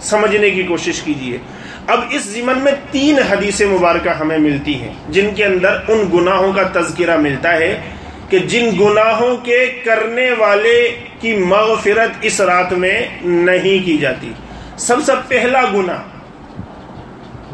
سمجھنے 0.01 0.51
کی 0.51 0.63
کوشش 0.63 1.03
کیجیے 1.03 1.39
اب 1.87 2.01
اس 2.11 2.23
زمن 2.23 2.59
میں 2.59 2.73
تین 2.91 3.19
حدیث 3.19 3.61
مبارکہ 3.61 4.09
ہمیں 4.09 4.39
ملتی 4.39 4.75
ہیں، 4.75 4.95
جن 5.09 5.35
کے 5.35 5.45
اندر 5.45 5.79
ان 5.89 6.11
گناہوں 6.15 6.53
کا 6.53 6.81
تذکرہ 6.81 7.17
ملتا 7.17 7.53
ہے 7.53 7.81
کہ 8.29 8.39
جن 8.39 8.71
گناہوں 8.81 9.37
کے 9.37 9.67
کرنے 9.85 10.31
والے 10.39 10.97
کی 11.21 11.37
مغفرت 11.37 12.11
اس 12.21 12.41
رات 12.41 12.73
میں 12.73 13.03
نہیں 13.23 13.87
کی 13.87 13.99
جاتی۔ 13.99 14.33
سب 14.77 14.97
سے 15.07 15.13
پہلا 15.29 15.63
گناہ 15.75 15.99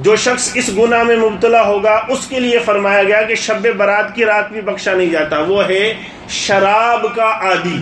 جو 0.00 0.16
شخص 0.16 0.50
اس 0.54 0.70
گناہ 0.78 1.02
میں 1.02 1.16
مبتلا 1.16 1.66
ہوگا، 1.66 2.00
اس 2.08 2.26
کے 2.26 2.40
لیے 2.40 2.58
فرمایا 2.58 3.02
گیا 3.02 3.22
کہ 3.22 3.34
شب 3.34 3.66
برات 3.76 4.14
کی 4.14 4.24
رات 4.24 4.52
بھی 4.52 4.60
بخشا 4.60 4.92
نہیں 4.92 5.10
جاتا۔ 5.10 5.38
وہ 5.38 5.68
ہے 5.68 5.94
شراب 6.28 7.06
کا 7.16 7.24
عادی۔ 7.24 7.80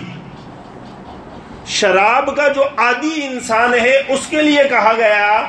شراب 1.65 2.35
کا 2.35 2.47
جو 2.47 2.63
عادی 2.77 3.25
انسان 3.25 3.73
ہے، 3.73 4.01
اس 4.07 4.27
کے 4.29 4.41
لیے 4.41 4.63
کہا 4.69 4.93
گیا 4.97 5.41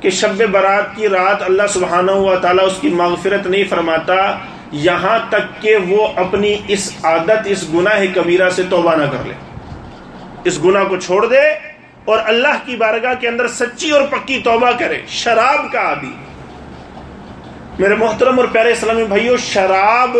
کہ 0.00 0.10
شب 0.10 0.42
برات 0.50 0.96
کی 0.96 1.08
رات 1.08 1.42
اللہ 1.42 1.62
سبحانہ 1.68 2.10
ہوا 2.10 2.34
تعالیٰ 2.34 2.66
اس 2.66 2.74
کی 2.80 2.88
مغفرت 2.88 3.46
نہیں 3.46 3.64
فرماتا۔ 3.64 4.38
یہاں 4.72 5.18
تک 5.28 5.62
کہ 5.62 5.76
وہ 5.88 6.08
اپنی 6.16 6.56
اس 6.68 6.92
عادت، 7.02 7.38
اس 7.44 7.64
گناہ 7.74 8.04
کبیرہ 8.14 8.50
سے 8.50 8.62
توبہ 8.70 8.94
نہ 8.94 9.04
کر 9.04 9.26
لے۔ 9.26 9.34
اس 10.44 10.64
گناہ 10.64 10.84
کو 10.84 10.96
چھوڑ 10.96 11.26
دے۔ 11.26 11.69
اور 12.10 12.18
اللہ 12.24 12.56
کی 12.64 12.76
بارگاہ 12.76 13.14
کے 13.20 13.28
اندر 13.28 13.48
سچی 13.48 13.90
اور 13.90 14.02
پکی 14.10 14.40
توبہ 14.44 14.70
کرے۔ 14.78 15.00
شراب 15.08 15.72
کا 15.72 15.80
عادی 15.80 16.12
میرے 17.78 17.94
محترم 17.94 18.38
اور 18.38 18.48
پیارے 18.52 18.72
اسلامی 18.72 19.04
بھائیوں 19.04 19.36
شراب 19.36 20.16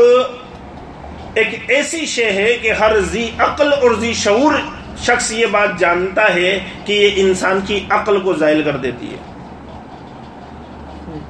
ایک 1.35 1.49
ایسی 1.69 2.07
شے 2.07 2.31
ہے 2.33 2.53
کہ 2.63 2.73
ہر 2.73 3.01
زی 3.01 3.31
عقل 3.39 3.73
اور 3.73 3.91
زی 3.91 4.13
شعور 4.15 4.55
شخص 4.99 5.33
یہ 5.33 5.47
بات 5.47 5.79
جانتا 5.79 6.35
ہے 6.35 6.59
کہ 6.85 6.93
یہ 6.93 7.11
انسان 7.17 7.61
کی 7.67 7.81
عقل 7.91 8.21
کو 8.21 8.35
زائل 8.35 8.63
کر 8.63 8.77
دیتی 8.77 9.13
ہے۔ 9.13 9.19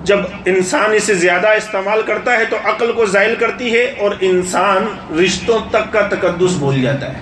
جب 0.04 0.18
انسان 0.46 0.92
اسے 0.94 1.14
زیادہ 1.14 1.48
استعمال 1.48 2.02
کرتا 2.02 2.32
ہے 2.32 2.44
تو 2.44 2.56
عقل 2.64 2.92
کو 2.92 3.06
زائل 3.06 3.34
کرتی 3.34 3.72
ہے 3.74 3.84
اور 3.98 4.10
انسان 4.20 4.86
رشتوں 5.24 5.58
تک 5.70 5.92
کا 5.92 6.00
تقدس 6.00 6.56
بھول 6.58 6.82
جاتا 6.82 7.12
ہے۔ 7.12 7.20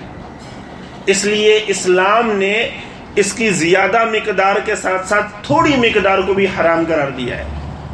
اس 1.05 1.25
لیے 1.25 1.59
اسلام 1.67 2.31
نے 2.31 2.69
اس 3.15 3.33
کی 3.33 3.49
زیادہ 3.49 4.05
مقدار 4.05 4.55
کے 4.65 4.75
ساتھ 4.75 5.07
ساتھ 5.07 5.25
تھوڑی 5.43 5.75
مقدار 5.75 6.17
کو 6.27 6.33
بھی 6.33 6.45
حرام 6.45 6.83
قرار 6.87 7.07
دیا 7.07 7.37
ہے 7.37 7.43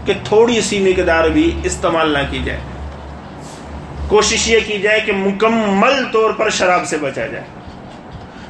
کہ 0.06 0.14
تھوڑی 0.24 0.62
سی 0.62 0.80
مقدار 0.80 1.24
بھی 1.24 1.60
استعمال 1.64 2.10
نہ 2.10 2.18
کی 2.30 2.40
جائے۔ 2.46 2.60
کوشش 4.08 4.48
یہ 4.48 4.60
کی 4.68 4.80
جائے 4.80 5.00
کہ 5.00 5.12
مکمل 5.12 6.06
طور 6.12 6.32
پر 6.32 6.50
شراب 6.50 6.86
سے 6.86 6.98
بچا 6.98 7.28
جائے۔ 7.28 7.44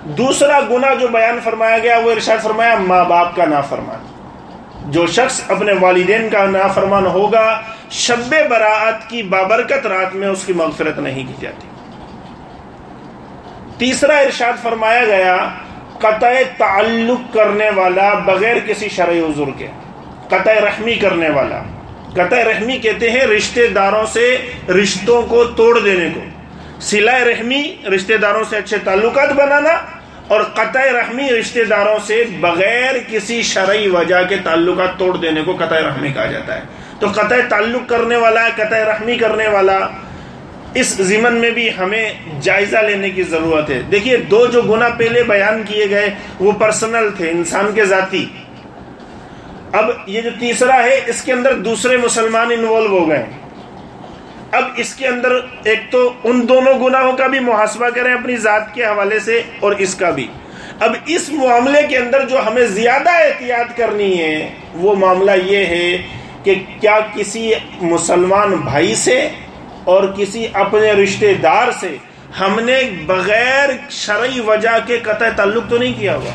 دوسرا 0.03 0.59
گنا 0.59 0.93
جو 0.93 1.07
بیان 1.07 1.39
فرمایا 1.43 1.77
گیا، 1.77 1.99
وہ 1.99 2.11
ارشاد 2.11 2.43
فرمایا، 2.43 2.75
ماں 2.75 3.05
باپ 3.05 3.35
کا 3.35 3.45
نافرمان۔ 3.45 4.15
جو 4.91 5.07
شخص 5.07 5.41
اپنے 5.47 5.73
والدین 5.81 6.29
کا 6.29 6.45
نافرمان 6.45 7.05
ہوگا، 7.05 7.61
شب 7.89 8.35
براعت 8.49 9.09
کی 9.09 9.23
بابرکت 9.23 9.87
رات 9.87 10.15
میں 10.15 10.27
اس 10.27 10.43
کی 10.45 10.53
مغفرت 10.53 10.99
نہیں 10.99 11.23
کی 11.27 11.33
جاتی۔ 11.39 11.67
تیسرا 13.77 14.17
ارشاد 14.17 14.63
فرمایا 14.63 15.05
گیا 15.05 15.49
قطع 16.05 16.33
تعلق 16.57 17.33
کرنے 17.33 17.69
والا 17.69 18.13
بغیر 18.13 18.55
کسی 18.65 18.89
شرعی 18.89 19.19
عذر 19.19 19.49
کے، 19.57 19.67
قطع 20.27 20.53
رحمی 20.53 20.95
کرنے 20.95 21.29
والا۔ 21.29 21.61
قطع 22.13 22.43
رحمی 22.43 22.77
کہتے 22.77 23.09
ہیں 23.09 23.25
رشتہ 23.27 23.73
داروں 23.75 24.05
سے 24.05 24.37
رشتوں 24.69 25.21
کو 25.21 25.43
توڑ 25.43 25.79
دینے 25.79 26.09
کو۔ 26.15 26.21
سلا 26.81 27.19
رحمی 27.19 27.75
رشتہ 27.95 28.13
داروں 28.13 28.43
سے 28.49 28.57
اچھے 28.57 28.77
تعلقات 28.77 29.31
بنانا 29.31 29.69
اور 30.27 30.41
قطع 30.41 30.81
رحمی 30.81 31.29
رشتہ 31.39 31.63
داروں 31.69 31.99
سے 32.07 32.23
بغیر 32.39 32.95
کسی 33.07 33.41
شرعی 33.41 33.87
وجہ 33.89 34.23
کے 34.29 34.35
تعلقات 34.43 34.99
توڑ 34.99 35.17
دینے 35.17 35.41
کو 35.41 35.55
قطع 35.55 35.79
رحمی 35.79 36.09
کہا 36.09 36.25
جاتا 36.25 36.55
ہے۔ 36.55 36.61
تو 36.99 37.07
قطع 37.15 37.35
تعلق 37.49 37.89
کرنے 37.89 38.17
والا، 38.17 38.49
قطع 38.55 38.77
رحمی 38.77 39.15
کرنے 39.15 39.47
والا 39.47 39.79
اس 40.75 40.87
زمن 40.87 41.33
میں 41.33 41.51
بھی 41.51 41.69
ہمیں 41.77 42.13
جائزہ 42.41 42.77
لینے 42.77 43.09
کی 43.09 43.23
ضرورت 43.23 43.69
ہے۔ 43.69 43.81
دیکھیے، 43.91 44.17
دو 44.17 44.45
جو 44.45 44.61
گنا 44.61 44.89
پہلے 44.89 45.23
بیان 45.23 45.63
کیے 45.67 45.89
گئے، 45.89 46.09
وہ 46.39 46.51
پرسنل 46.51 47.09
تھے، 47.17 47.29
انسان 47.29 47.71
کے 47.75 47.85
ذاتی۔ 47.85 48.25
اب 49.71 49.85
یہ 50.07 50.21
جو 50.21 50.29
تیسرا 50.39 50.83
ہے، 50.83 51.01
اس 51.05 51.21
کے 51.21 51.33
اندر 51.33 51.53
دوسرے 51.53 51.97
مسلمان 51.97 52.51
انوالو 52.51 52.87
ہو 52.87 53.09
گئے۔ 53.09 53.25
اب 54.51 54.63
اس 54.77 54.95
کے 54.95 55.07
اندر 55.07 55.31
ایک 55.63 55.79
تو 55.91 56.13
ان 56.23 56.45
دونوں 56.49 56.73
گناہوں 56.73 57.17
کا 57.17 57.27
بھی 57.27 57.39
محاسبہ 57.39 57.89
کریں 57.89 58.13
اپنی 58.13 58.35
ذات 58.35 58.73
کے 58.73 58.85
حوالے 58.85 59.19
سے 59.19 59.41
اور 59.59 59.71
اس 59.71 59.95
کا 59.95 60.09
بھی۔ 60.09 60.27
اب 60.79 60.95
اس 61.05 61.29
معاملے 61.29 61.87
کے 61.87 61.97
اندر 61.97 62.25
جو 62.29 62.39
ہمیں 62.47 62.65
زیادہ 62.65 63.09
احتیاط 63.09 63.77
کرنی 63.77 64.19
ہے، 64.19 64.53
وہ 64.73 64.95
معاملہ 64.95 65.31
یہ 65.45 65.57
ہے 65.57 65.97
کہ 66.43 66.55
کیا 66.81 66.99
کسی 67.15 67.53
مسلمان 67.81 68.49
بھائی 68.49 68.95
سے 68.95 69.29
اور 69.85 70.03
کسی 70.17 70.47
اپنے 70.53 70.91
رشتہ 70.91 71.25
دار 71.43 71.71
سے 71.79 71.97
ہم 72.39 72.59
نے 72.59 72.83
بغیر 73.05 73.69
شرعی 73.89 74.39
وجہ 74.39 74.77
کے 74.85 74.99
قطع 74.99 75.29
تعلق 75.35 75.63
تو 75.69 75.77
نہیں 75.77 75.93
کیا 75.99 76.15
ہوا۔ 76.15 76.31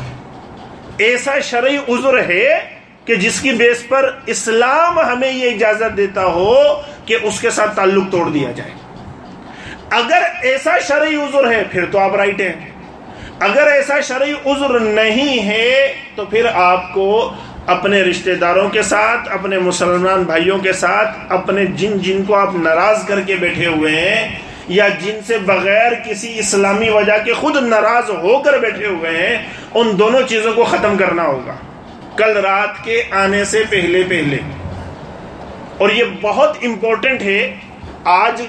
ایسا 0.97 1.39
شرعی 1.39 1.77
عذر 1.77 2.29
ہے 2.29 2.59
کہ 3.05 3.15
جس 3.15 3.41
کی 3.41 3.51
بیس 3.51 3.87
پر 3.89 4.15
اسلام 4.25 4.99
ہمیں 4.99 5.31
یہ 5.31 5.49
اجازت 5.49 5.97
دیتا 5.97 6.25
ہو 6.25 6.55
کہ 7.05 7.17
اس 7.23 7.39
کے 7.39 7.49
ساتھ 7.49 7.75
تعلق 7.75 8.11
توڑ 8.11 8.29
دیا 8.29 8.51
جائے۔ 8.51 8.71
اگر 9.89 10.21
ایسا 10.41 10.79
شرعی 10.79 11.15
عذر 11.15 11.51
ہے، 11.51 11.63
پھر 11.71 11.85
تو 11.85 11.99
آپ 11.99 12.15
رائٹ 12.15 12.41
ہیں۔ 12.41 12.71
اگر 13.39 13.67
ایسا 13.67 13.99
شرعی 13.99 14.33
عذر 14.45 14.79
نہیں 14.79 15.47
ہے، 15.47 15.93
تو 16.15 16.25
پھر 16.25 16.45
آپ 16.53 16.93
کو 16.93 17.33
اپنے 17.67 18.01
رشتہ 18.01 18.31
داروں 18.31 18.69
کے 18.69 18.81
ساتھ، 18.81 19.31
اپنے 19.31 19.59
مسلمان 19.59 20.23
بھائیوں 20.23 20.59
کے 20.59 20.73
ساتھ، 20.73 21.17
اپنے 21.29 21.65
جن 21.65 21.97
جن 21.97 22.23
کو 22.23 22.35
آپ 22.35 22.55
ناراض 22.55 23.07
کر 23.07 23.21
کے 23.21 23.35
بیٹھے 23.35 23.65
ہوئے 23.65 23.91
ہیں 23.91 24.39
یا 24.67 24.87
جن 24.87 25.19
سے 25.27 25.37
بغیر 25.37 25.91
کسی 26.05 26.39
اسلامی 26.39 26.89
وجہ 26.89 27.23
کے 27.25 27.33
خود 27.33 27.55
ناراض 27.55 28.09
ہو 28.09 28.39
کر 28.39 28.57
بیٹھے 28.57 28.85
ہوئے 28.85 29.27
ہیں، 29.27 29.45
ان 29.73 29.99
دونوں 29.99 30.21
چیزوں 30.29 30.53
کو 30.53 30.63
ختم 30.63 30.97
کرنا 30.97 31.23
ہوگا۔ 31.23 31.53
کل 32.17 32.37
رات 32.37 32.83
کے 32.83 33.03
آنے 33.11 33.45
سے 33.45 33.63
پہلے 33.69 34.03
پہلے۔ 34.09 34.37
اور 35.77 35.89
یہ 35.89 36.03
بہت 36.21 36.57
امپورٹنٹ 36.63 37.21
ہے۔ 37.21 37.55
آج 38.03 38.41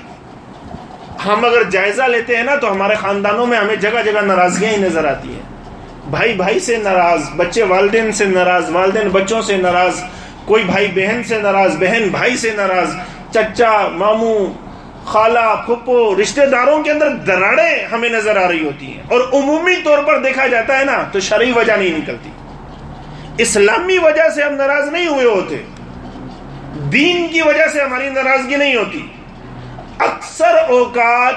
ہم 1.26 1.44
اگر 1.44 1.62
جائزہ 1.62 2.02
لیتے 2.02 2.36
ہیں 2.36 2.44
نا 2.44 2.54
تو 2.54 2.72
ہمارے 2.72 2.94
خاندانوں 2.94 3.46
میں 3.46 3.58
ہمیں 3.58 3.76
جگہ 3.76 4.02
جگہ 4.04 4.20
ناراضگیاں 4.20 4.70
ہی 4.70 4.76
نظر 4.76 5.04
آتی 5.04 5.34
ہیں۔ 5.34 5.51
بھائی 6.10 6.32
بھائی 6.32 6.60
سے 6.60 6.76
ناراض، 6.76 7.20
بچے 7.36 7.62
والدین 7.62 8.12
سے 8.12 8.24
ناراض، 8.24 8.70
والدین 8.70 9.08
بچوں 9.08 9.42
سے 9.42 9.56
ناراض، 9.56 10.02
کوئی 10.44 10.64
بھائی 10.64 10.88
بہن 10.94 11.22
سے 11.24 11.38
ناراض، 11.38 11.76
بہن 11.76 12.08
بھائی 12.10 12.36
سے 12.36 12.50
ناراض، 12.56 12.94
چچا، 13.30 13.88
ماموں، 13.88 14.46
خالہ، 15.04 15.62
پھپھو، 15.66 16.20
رشتہ 16.22 16.40
داروں 16.40 16.82
کے 16.82 16.90
اندر 16.90 17.08
دراڑیں 17.08 17.86
ہمیں 17.92 18.08
نظر 18.08 18.36
آ 18.36 18.48
رہی 18.48 18.64
ہوتی 18.64 18.86
ہیں۔ 18.86 19.02
اور 19.08 19.20
عمومی 19.32 19.74
طور 19.84 19.98
پر 19.98 20.18
دیکھا 20.18 20.46
جاتا 20.46 20.78
ہے 20.78 20.84
نا، 20.84 21.02
تو 21.12 21.20
شرعی 21.20 21.52
وجہ 21.52 21.72
نہیں 21.72 21.98
نکلتی۔ 21.98 22.30
اسلامی 23.38 23.98
وجہ 23.98 24.28
سے 24.34 24.42
ہم 24.42 24.54
ناراض 24.54 24.88
نہیں 24.88 25.06
ہوئے 25.06 25.24
ہوتے۔ 25.24 25.56
دین 26.92 27.28
کی 27.28 27.42
وجہ 27.42 27.66
سے 27.72 27.80
ہماری 27.80 28.10
ناراضگی 28.10 28.56
نہیں 28.56 28.76
ہوتی۔ 28.76 29.06
اکثر 29.98 30.54
اوقات 30.68 31.34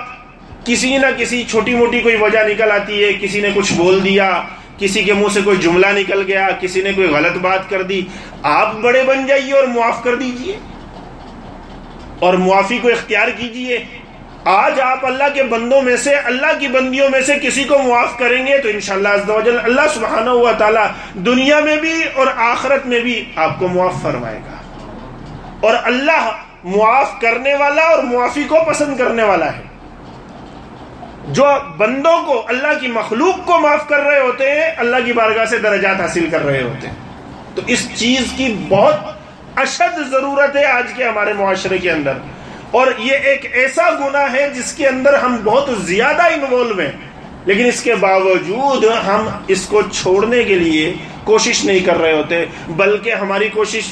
کسی 0.66 0.98
نہ 0.98 1.06
کسی 1.18 1.44
چھوٹی 1.44 1.76
موٹی 1.76 2.00
کوئی 2.00 2.16
وجہ 2.16 2.40
نکل 2.40 2.72
آتی 2.72 3.04
ہے، 3.04 3.14
کسی 3.14 3.42
نے 3.42 3.50
کچھ 3.56 3.74
بول 3.74 4.04
دیا 4.04 4.42
کسی 4.78 5.04
کے 5.04 5.14
منہ 5.14 5.28
سے 5.34 5.42
کوئی 5.42 5.58
جملہ 5.58 5.88
نکل 5.88 6.24
گیا، 6.28 6.48
کسی 6.62 6.82
نے 6.82 6.94
کوئی 6.94 7.08
غلط 7.08 7.38
بات 7.38 7.70
کر 7.70 7.82
دی، 7.82 8.02
آپ 8.44 8.76
بڑے 8.76 9.04
بن 9.04 9.26
جائیے 9.26 9.54
اور 9.54 9.64
معاف 9.64 10.04
کر 10.04 10.16
دیجیے۔ 10.16 10.60
اور 12.20 12.34
معافی 12.34 12.78
کو 12.78 12.88
اختیار 12.88 13.28
کیجیے۔ 13.28 13.86
آج 14.46 14.82
آپ 14.82 15.06
اللہ 15.06 15.24
کے 15.34 15.44
بندوں 15.44 15.82
میں 15.82 15.98
سے، 15.98 16.16
اللہ 16.16 16.60
کی 16.60 16.68
بندیوں 16.68 17.10
میں 17.10 17.22
سے 17.22 17.34
کسی 17.42 17.64
کو 17.64 17.78
معاف 17.80 18.18
کریں 18.18 18.48
گے 18.48 18.58
تو 18.58 18.70
انشاءاللہ 18.70 19.08
اللہ 19.08 19.60
اللہ 19.64 19.82
سبحانہ 19.94 20.30
ہوا 20.30 20.52
تعالیٰ 20.52 20.88
دنیا 21.14 21.60
میں 21.60 21.78
بھی 21.78 22.04
اور 22.16 22.28
آخرت 22.36 22.86
میں 22.86 23.00
بھی 23.00 23.32
آپ 23.36 23.60
کو 23.60 23.68
معاف 23.68 23.94
فرمائے 24.02 24.38
گا۔ 24.38 24.56
اور 25.60 25.76
اللہ 25.84 26.32
معاف 26.64 27.22
کرنے 27.22 27.56
والا 27.56 27.82
اور 27.82 28.04
معافی 28.04 28.44
کو 28.44 28.56
پسند 28.68 28.98
کرنے 28.98 29.24
والا 29.24 29.56
ہے۔ 29.56 29.75
جو 31.28 31.46
بندوں 31.78 32.26
کو 32.26 32.44
اللہ 32.48 32.80
کی 32.82 32.88
مخلوق 32.88 33.46
کو 33.46 33.60
معاف 33.60 33.88
کر 33.88 34.00
رہے 34.00 34.20
ہوتے 34.20 34.52
ہیں، 34.52 34.72
اللہ 34.78 34.96
کی 35.06 35.14
بارگاہ 35.14 35.46
سے 35.46 35.58
درجات 35.58 36.02
حاصل 36.02 36.28
کر 36.32 36.46
رہے 36.46 36.62
ہوتے 36.62 36.88
ہیں۔ 36.88 36.96
تو 37.56 37.62
اس 37.68 37.96
چیز 37.96 38.26
کی 38.38 38.56
بہت 38.70 38.94
اشد 39.56 40.12
ضرورت 40.12 40.56
ہے 40.56 40.66
آج 40.66 40.94
کے 40.96 41.04
ہمارے 41.04 41.34
معاشرے 41.34 41.78
کے 41.78 41.92
اندر۔ 41.92 42.14
اور 42.72 42.88
یہ 42.98 43.12
ایک 43.12 43.56
ایسا 43.56 43.90
گناہ 43.90 44.34
ہے 44.34 44.50
جس 44.50 44.74
کے 44.74 44.88
اندر 44.88 45.14
ہم 45.14 45.38
بہت 45.44 45.70
زیادہ 45.82 46.22
انوالو 46.22 46.80
ہیں۔ 46.80 46.92
لیکن 47.46 47.66
اس 47.66 47.84
کے 47.84 47.96
باوجود 47.96 48.84
ہم 49.08 49.30
اس 49.48 49.66
کو 49.66 49.82
چھوڑنے 49.82 50.44
کے 50.44 50.56
لیے 50.56 50.94
کوشش 51.24 51.66
نہیں 51.66 51.80
کر 51.80 51.98
رہے 51.98 52.14
ہوتے، 52.14 52.46
بلکہ 52.68 53.14
ہماری 53.14 53.50
کوشش، 53.50 53.84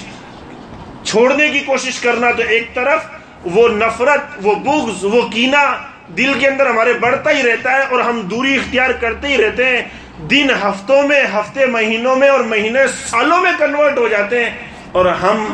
چھوڑنے 1.03 1.49
کی 1.49 1.59
کوشش 1.59 1.99
کرنا 1.99 2.31
تو 2.31 2.43
ایک 2.47 2.73
طرف، 2.73 3.05
وہ 3.45 3.67
نفرت، 3.67 4.21
وہ 4.43 4.55
بغض، 4.55 5.03
وہ 5.03 5.21
کینہ 5.27 5.92
دل 6.07 6.33
کے 6.39 6.47
اندر 6.47 6.65
ہمارے 6.65 6.93
بڑھتا 6.93 7.31
ہی 7.31 7.43
رہتا 7.43 7.71
ہے 7.71 7.81
اور 7.81 7.99
ہم 7.99 8.21
دوری 8.21 8.55
اختیار 8.55 8.89
کرتے 8.89 9.27
ہی 9.27 9.37
رہتے 9.37 9.65
ہیں۔ 9.65 9.81
دن 10.29 10.47
ہفتوں 10.63 11.07
میں، 11.07 11.23
ہفتے 11.33 11.65
مہینوں 11.65 12.15
میں 12.15 12.29
اور 12.29 12.39
مہینے 12.39 12.79
سالوں 12.87 13.41
میں 13.41 13.51
کنورٹ 13.59 13.97
ہو 13.97 14.07
جاتے 14.07 14.43
ہیں 14.43 14.51
اور 14.91 15.05
ہم 15.05 15.45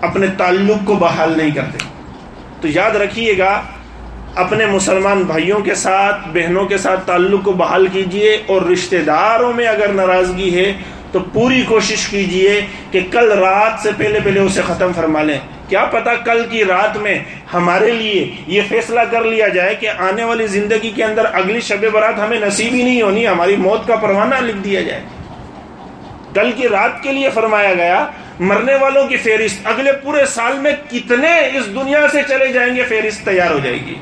اپنے 0.00 0.26
تعلق 0.38 0.86
کو 0.86 0.94
بحال 0.94 1.34
نہیں 1.36 1.50
کرتے۔ 1.50 1.78
تو 2.60 2.68
یاد 2.68 2.90
رکھیے 2.90 3.38
گا، 3.38 3.62
اپنے 4.34 4.66
مسلمان 4.66 5.22
بھائیوں 5.22 5.60
کے 5.60 5.74
ساتھ، 5.74 6.28
بہنوں 6.32 6.66
کے 6.66 6.78
ساتھ 6.78 7.06
تعلق 7.06 7.44
کو 7.44 7.52
بحال 7.52 7.86
کیجیے 7.86 8.42
اور 8.46 8.62
رشتہ 8.62 8.96
داروں 8.96 9.52
میں 9.52 9.66
اگر 9.66 9.88
ناراضگی 9.88 10.58
ہے 10.58 10.72
تو 11.14 11.20
پوری 11.20 11.62
کوشش 11.62 12.06
کیجیے 12.06 12.66
کہ 12.90 13.00
کل 13.10 13.32
رات 13.32 13.82
سے 13.82 13.90
پہلے 13.96 14.18
پہلے 14.24 14.40
اسے 14.40 14.60
ختم 14.66 14.92
فرما 14.96 15.22
لیں۔ 15.22 15.38
کیا 15.68 15.84
پتا 15.84 16.14
کل 16.14 16.46
کی 16.50 16.64
رات 16.64 16.96
میں 16.96 17.18
ہمارے 17.54 17.90
لیے 17.90 18.34
یہ 18.46 18.62
فیصلہ 18.68 19.00
کر 19.10 19.24
لیا 19.24 19.48
جائے 19.48 19.74
کہ 19.74 19.88
آنے 19.88 20.24
والی 20.24 20.46
زندگی 20.46 20.90
کے 20.90 21.04
اندر 21.04 21.24
اگلی 21.32 21.60
شب 21.60 21.84
برات 21.92 22.14
ہمیں 22.18 22.40
نصیب 22.40 22.74
ہی 22.74 22.82
نہیں 22.82 23.02
ہونی، 23.02 23.28
ہماری 23.28 23.56
موت 23.56 23.86
کا 23.86 23.96
پروانہ 23.96 24.34
لکھ 24.40 24.56
دیا 24.56 24.82
جائے۔ 24.82 25.02
کل 26.34 26.52
کی 26.52 26.68
رات 26.68 27.02
کے 27.02 27.12
لیے 27.12 27.30
فرمایا 27.30 27.74
گیا، 27.74 28.06
مرنے 28.38 28.74
والوں 28.74 29.08
کی 29.08 29.16
فہرست، 29.16 29.60
اگلے 29.64 29.92
پورے 29.92 30.26
سال 30.26 30.58
میں 30.58 30.72
کتنے 30.90 31.38
اس 31.38 31.66
دنیا 31.66 32.06
سے 32.12 32.22
چلے 32.28 32.52
جائیں 32.52 32.76
گے، 32.76 32.82
فہرست 32.82 33.24
تیار 33.24 33.50
ہو 33.50 33.58
جائے 33.62 33.76
گی۔ 33.76 33.94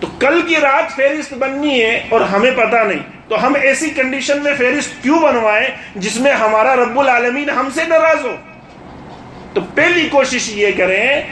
تو 0.00 0.06
کل 0.18 0.40
کی 0.48 0.56
رات 0.56 0.96
فہرست 0.96 1.34
بننی 1.34 1.82
ہے 1.82 2.02
اور 2.08 2.20
ہمیں 2.20 2.50
پتا 2.50 2.82
نہیں۔ 2.82 3.17
تو 3.28 3.46
ہم 3.46 3.54
ایسی 3.62 3.90
کنڈیشن 3.90 4.42
میں 4.42 4.52
فہرست 4.58 5.02
کیوں 5.02 5.20
بنوائیں 5.20 5.68
جس 5.94 6.16
میں 6.16 6.32
ہمارا 6.32 6.76
رب 6.76 7.00
العالمین 7.00 7.50
ہم 7.50 7.68
سے 7.74 7.80
ناراض 7.88 8.24
ہو؟ 8.24 8.36
تو 9.54 9.60
پہلی 9.74 10.08
کوشش 10.08 10.48
یہ 10.48 10.66
کریں 10.76 11.22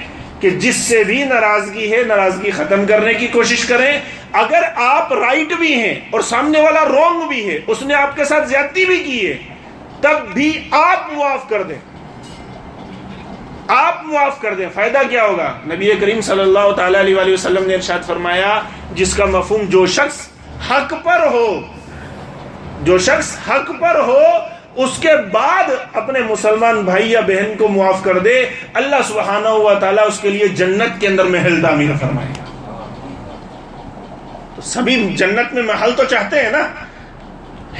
کہ 0.40 0.50
جس 0.50 0.76
سے 0.76 1.04
بھی 1.04 1.24
ناراضگی 1.24 1.92
ہے، 1.92 2.02
ناراضگی 2.02 2.50
ختم 2.50 2.86
کرنے 2.86 3.14
کی 3.14 3.26
کوشش 3.26 3.64
کریں۔ 3.64 4.00
اگر 4.32 4.62
آپ 4.76 5.12
رائٹ 5.12 5.52
بھی 5.52 5.74
ہیں 5.74 5.94
اور 6.10 6.20
سامنے 6.20 6.60
والا 6.60 6.84
رونگ 6.84 7.28
بھی 7.28 7.50
ہے، 7.50 7.58
اس 7.66 7.82
نے 7.82 7.94
آپ 7.94 8.16
کے 8.16 8.24
ساتھ 8.24 8.48
زیادتی 8.48 8.84
بھی 8.84 8.98
کی 8.98 9.28
ہے، 9.28 9.36
تب 10.00 10.28
بھی 10.32 10.68
آپ 10.70 11.12
معاف 11.12 11.48
کر 11.48 11.62
دیں۔ 11.62 11.78
آپ 13.68 14.04
معاف 14.04 14.40
کر 14.40 14.54
دیں۔ 14.54 14.68
فائدہ 14.74 14.98
کیا 15.10 15.24
ہوگا؟ 15.24 15.54
نبی 15.66 15.90
کریم 16.00 16.20
صلی 16.20 16.40
اللہ 16.40 16.72
تعالی 16.76 16.98
علیہ 16.98 17.32
وسلم 17.32 17.66
نے 17.66 17.74
ارشاد 17.74 18.06
فرمایا، 18.06 18.60
جس 18.94 19.14
کا 19.14 19.24
مفہوم 19.24 19.60
جو 19.68 19.86
شخص 19.86 20.28
حق 20.70 20.94
پر 21.04 21.26
ہو 21.26 21.75
جو 22.86 22.98
شخص 22.98 23.36
حق 23.48 23.72
پر 23.80 23.94
ہو، 23.94 24.20
اس 24.74 24.90
کے 25.00 25.08
بعد 25.32 25.64
اپنے 25.92 26.20
مسلمان 26.20 26.82
بھائی 26.82 27.12
یا 27.12 27.20
بہن 27.20 27.56
کو 27.58 27.68
معاف 27.68 28.04
کر 28.04 28.18
دے۔ 28.18 28.46
اللہ 28.74 28.96
سبحانہ 29.08 29.48
ہوا 29.48 29.74
تعالیٰ 29.74 30.06
اس 30.06 30.20
کے 30.20 30.30
لیے 30.30 30.48
جنت 30.48 31.00
کے 31.00 31.06
اندر 31.06 31.24
محل 31.24 31.62
تعمیر 31.62 31.90
فرمائے 32.00 32.28
گا۔ 32.28 32.44
تو 34.56 34.62
سبھی 34.62 35.14
جنت 35.16 35.54
میں 35.54 35.62
محل 35.62 35.92
تو 35.92 36.04
چاہتے 36.04 36.42
ہیں 36.42 36.50
نا۔ 36.50 36.68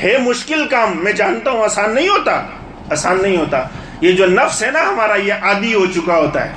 ہے 0.03 0.19
مشکل 0.19 0.69
کام، 0.69 1.05
میں 1.05 1.13
جانتا 1.13 1.51
ہوں، 1.51 1.65
آسان 1.65 1.95
نہیں 1.95 2.09
ہوتا۔ 2.09 2.43
آسان 2.91 3.23
نہیں 3.23 3.37
ہوتا۔ 3.37 3.63
یہ 4.01 4.13
جو 4.13 4.27
نفس 4.27 4.63
ہے 4.63 4.71
نا 4.71 4.81
ہمارا، 4.89 5.15
یہ 5.15 5.33
عادی 5.33 5.75
ہو 5.75 5.87
چکا 5.87 6.17
ہوتا 6.17 6.45
ہے۔ 6.45 6.53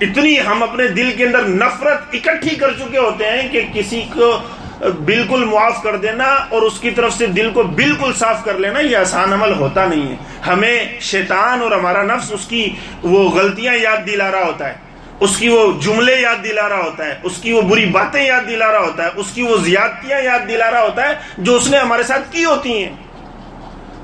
اتنی 0.00 0.40
ہم 0.40 0.62
اپنے 0.62 0.88
دل 0.88 1.12
کے 1.16 1.24
اندر 1.24 1.42
نفرت 1.42 1.98
اکٹھی 2.12 2.50
کر 2.50 2.72
چکے 2.72 2.98
ہوتے 2.98 3.24
ہیں 3.24 3.48
کہ 3.48 3.60
کسی 3.74 4.02
کو 4.14 4.38
بالکل 4.80 5.44
معاف 5.44 5.82
کر 5.82 5.96
دینا 5.96 6.24
اور 6.24 6.62
اس 6.62 6.80
کی 6.80 6.90
طرف 6.90 7.12
سے 7.12 7.26
دل 7.26 7.50
کو 7.50 7.62
بالکل 7.62 8.12
صاف 8.12 8.44
کر 8.44 8.54
لینا، 8.54 8.80
یہ 8.80 8.96
آسان 8.96 9.32
عمل 9.32 9.52
ہوتا 9.52 9.86
نہیں 9.86 10.08
ہے۔ 10.08 10.14
ہمیں 10.46 11.00
شیطان 11.00 11.62
اور 11.62 11.70
ہمارا 11.70 12.02
نفس 12.02 12.32
اس 12.32 12.46
کی 12.46 12.70
وہ 13.02 13.30
غلطیاں 13.30 13.74
یاد 13.74 14.06
دلا 14.06 14.30
رہا 14.30 14.44
ہوتا 14.44 14.68
ہے۔ 14.68 14.74
اس 15.20 15.36
کی 15.36 15.48
وہ 15.48 15.80
جملے 15.80 16.16
یاد 16.20 16.44
دلا 16.44 16.68
رہا 16.68 16.84
ہوتا 16.84 17.04
ہے۔ 17.04 17.18
اس 17.22 17.36
کی 17.42 17.52
وہ 17.52 17.62
بری 17.62 17.86
باتیں 17.86 18.24
یاد 18.24 18.48
دلا 18.48 18.72
رہا 18.72 18.80
ہوتا 18.80 19.04
ہے۔ 19.04 19.10
اس 19.16 19.26
کی 19.34 19.42
وہ 19.42 19.56
زیادتیاں 19.56 20.20
یاد 20.20 20.48
دلا 20.48 20.70
رہا 20.70 20.82
ہوتا 20.82 21.08
ہے 21.08 21.14
جو 21.38 21.56
اس 21.56 21.68
نے 21.68 21.78
ہمارے 21.78 22.02
ساتھ 22.02 22.32
کی 22.32 22.44
ہوتی 22.44 22.84
ہیں۔ 22.84 22.92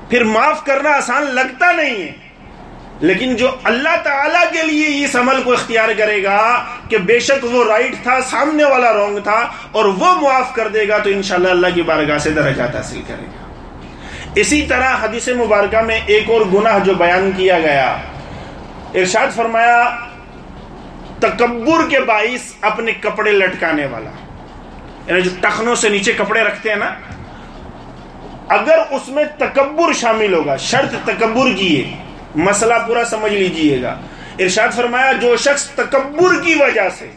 پھر 0.09 0.23
معاف 0.23 0.65
کرنا 0.65 0.89
آسان 0.89 1.23
لگتا 1.23 1.71
نہیں 1.71 1.95
ہے۔ 1.95 2.22
لیکن 2.99 3.35
جو 3.35 3.51
اللہ 3.63 3.95
تعالی 4.03 4.57
کے 4.57 4.67
لیے 4.67 5.05
اس 5.05 5.15
عمل 5.15 5.43
کو 5.43 5.53
اختیار 5.53 5.89
کرے 5.97 6.23
گا 6.23 6.65
کہ 6.89 6.97
بے 6.97 7.19
شک 7.19 7.45
وہ 7.45 7.65
رائٹ 7.65 7.95
تھا، 8.03 8.19
سامنے 8.29 8.63
والا 8.63 8.93
رونگ 8.93 9.19
تھا 9.19 9.47
اور 9.71 9.85
وہ 9.85 10.21
معاف 10.21 10.55
کر 10.55 10.67
دے 10.67 10.87
گا 10.87 10.97
تو 10.97 11.09
انشاءاللہ 11.09 11.47
اللہ 11.47 11.67
کی 11.75 11.81
بارگاہ 11.81 12.17
سے 12.17 12.31
درجات 12.31 12.75
حاصل 12.75 13.01
کرے 13.07 13.25
گا۔ 13.25 13.43
اسی 14.35 14.61
طرح 14.61 14.95
حدیث 15.01 15.27
مبارکہ 15.27 15.81
میں 15.81 15.99
ایک 16.05 16.23
اور 16.29 16.41
گناہ 16.53 16.79
جو 16.79 16.93
بیان 16.93 17.31
کیا 17.37 17.59
گیا، 17.59 17.97
ارشاد 18.93 19.35
فرمایا، 19.35 19.97
تکبر 21.19 21.89
کے 21.89 21.99
باعث 21.99 22.53
اپنے 22.61 22.91
کپڑے 22.91 23.31
لٹکانے 23.31 23.85
والا۔ 23.85 24.09
یعنی 25.07 25.21
جو 25.21 25.29
ٹخنوں 25.41 25.75
سے 25.75 25.89
نیچے 25.89 26.13
کپڑے 26.13 26.41
رکھتے 26.41 26.69
ہیں 26.69 26.75
نا، 26.75 26.93
اگر 28.47 28.79
اس 28.91 29.07
میں 29.07 29.23
تکبر 29.37 29.93
شامل 29.93 30.33
ہوگا، 30.33 30.55
شرط 30.55 31.07
تکبر 31.07 31.57
کی 31.57 31.85
ہے۔ 31.85 32.12
مسئلہ 32.35 32.73
پورا 32.87 33.05
سمجھ 33.05 33.33
لیجیے 33.33 33.81
گا۔ 33.81 33.99
ارشاد 34.39 34.67
فرمایا، 34.75 35.11
جو 35.11 35.37
شخص 35.37 35.65
تکبر 35.65 36.43
کی 36.43 36.55
وجہ 36.55 36.89
سے، 36.97 37.11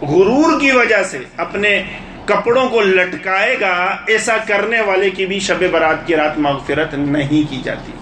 غرور 0.00 0.60
کی 0.60 0.70
وجہ 0.70 1.02
سے 1.02 1.18
اپنے 1.36 1.82
کپڑوں 2.24 2.68
کو 2.68 2.80
لٹکائے 2.80 3.60
گا، 3.60 3.96
ایسا 4.06 4.36
کرنے 4.46 4.80
والے 4.80 5.10
کی 5.10 5.26
بھی 5.26 5.40
شب 5.40 5.62
برات 5.70 6.06
کی 6.06 6.16
رات 6.16 6.38
مغفرت 6.38 6.94
نہیں 6.94 7.50
کی 7.50 7.60
جاتی۔ 7.64 7.92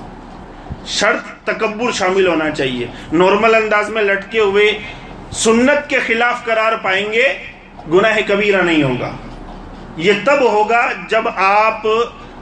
شرط 0.87 1.47
تکبر 1.47 1.93
شامل 1.93 2.27
ہونا 2.27 2.51
چاہیے۔ 2.51 2.87
نارمل 3.13 3.55
انداز 3.55 3.91
میں 3.91 4.03
لٹکے 4.03 4.41
ہوئے 4.41 4.79
سنت 5.33 5.91
کے 5.91 5.99
خلاف 6.07 6.45
قرار 6.45 6.73
پائیں 6.83 7.13
گے، 7.13 7.39
گناہ 7.93 8.19
کبیرہ 8.27 8.63
نہیں 8.63 8.83
ہوگا۔ 8.83 9.11
یہ 9.97 10.13
تب 10.25 10.41
ہوگا 10.41 10.89
جب 11.09 11.29
آپ 11.37 11.87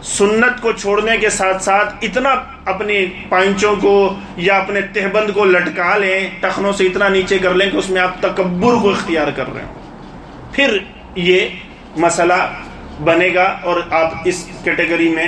سنت 0.06 0.62
کو 0.62 0.72
چھوڑنے 0.72 1.16
کے 1.16 1.30
ساتھ 1.30 1.62
ساتھ 1.62 1.94
اتنا 2.02 2.34
اپنی 2.64 3.06
پائنچوں 3.28 3.76
کو 3.76 4.14
یا 4.36 4.56
اپنے 4.56 4.80
تہبند 4.80 5.30
کو 5.34 5.44
لٹکا 5.44 5.96
لیں، 5.96 6.30
ٹخنوں 6.40 6.72
سے 6.72 6.84
اتنا 6.84 7.08
نیچے 7.08 7.38
کر 7.38 7.54
لیں 7.54 7.70
کہ 7.70 7.76
اس 7.76 7.90
میں 7.90 8.00
آپ 8.00 8.20
تکبر 8.20 8.74
کو 8.82 8.90
اختیار 8.90 9.28
کر 9.36 9.44
رہے 9.54 9.62
ہوں۔ 9.62 9.74
پھر 10.52 10.78
یہ 11.14 11.48
مسئلہ 11.96 12.34
بنے 13.04 13.34
گا 13.34 13.56
اور 13.62 13.80
آپ 13.90 14.12
اس 14.24 14.48
کیٹیگری 14.64 15.08
میں 15.08 15.26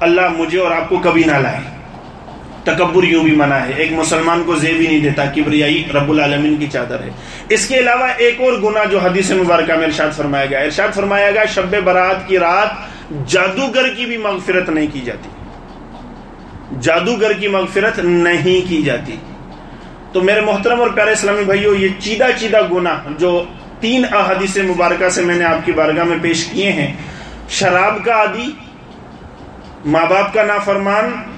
اللہ 0.00 0.28
مجھے 0.28 0.58
اور 0.58 0.70
آپ 0.70 0.88
کو 0.88 0.98
کبھی 0.98 1.22
نہ 1.26 1.32
لائے۔ 1.32 1.75
تکبر 2.66 3.04
یوں 3.04 3.24
بھی 3.24 3.32
منع 3.32 3.54
ہے۔ 3.54 3.72
ایک 3.76 3.92
مسلمان 3.92 4.42
کو 4.46 4.56
زیب 4.56 4.80
ہی 4.80 4.86
نہیں 4.86 5.00
دیتا 5.00 5.24
کبریائی 5.24 5.84
رب 5.94 6.10
العالمین 6.10 6.56
کی 6.56 6.66
چادر 6.72 7.02
ہے۔ 7.02 7.08
اس 7.48 7.66
کے 7.66 7.78
علاوہ 7.78 8.06
ایک 8.16 8.40
اور 8.40 8.52
گناہ 8.52 8.84
جو 8.84 8.98
حدیث 8.98 9.30
مبارکہ 9.30 9.72
میں 9.72 9.84
ارشاد 9.84 10.16
فرمایا 10.16 10.46
گیا۔ 10.46 10.58
ارشاد 10.58 10.88
فرمایا 10.94 11.30
گیا، 11.30 11.44
شب 11.44 11.74
برات 11.84 12.28
کی 12.28 12.38
رات 12.38 12.68
جادوگر 13.26 13.88
کی 13.88 14.06
بھی 14.06 14.16
مغفرت 14.16 14.68
نہیں 14.68 14.86
کی 14.92 15.00
جاتی۔ 15.00 15.28
جادوگر 16.80 17.32
کی 17.32 17.48
مغفرت 17.48 17.98
نہیں 17.98 18.68
کی 18.68 18.82
جاتی۔ 18.82 19.16
تو 20.12 20.20
میرے 20.20 20.40
محترم 20.40 20.80
اور 20.80 20.88
پیارے 20.88 21.12
اسلامی 21.12 21.44
بھائیو، 21.44 21.74
یہ 21.74 21.88
چیدہ 21.98 22.26
چیدہ 22.40 22.60
گنا 22.72 22.98
جو 23.18 23.44
تین 23.80 24.04
احادیث 24.12 24.56
مبارکہ 24.56 25.08
سے 25.08 25.22
میں 25.22 25.36
نے 25.36 25.44
آپ 25.44 25.66
کی 25.66 25.72
بارگاہ 25.72 26.04
میں 26.04 26.18
پیش 26.22 26.44
کیے 26.44 26.72
ہیں، 26.72 26.92
شراب 27.48 28.04
کا 28.04 28.14
عادی، 28.14 28.50
ماں 29.84 30.06
باپ 30.10 30.34
کا 30.34 30.42
نافرمان 30.42 31.35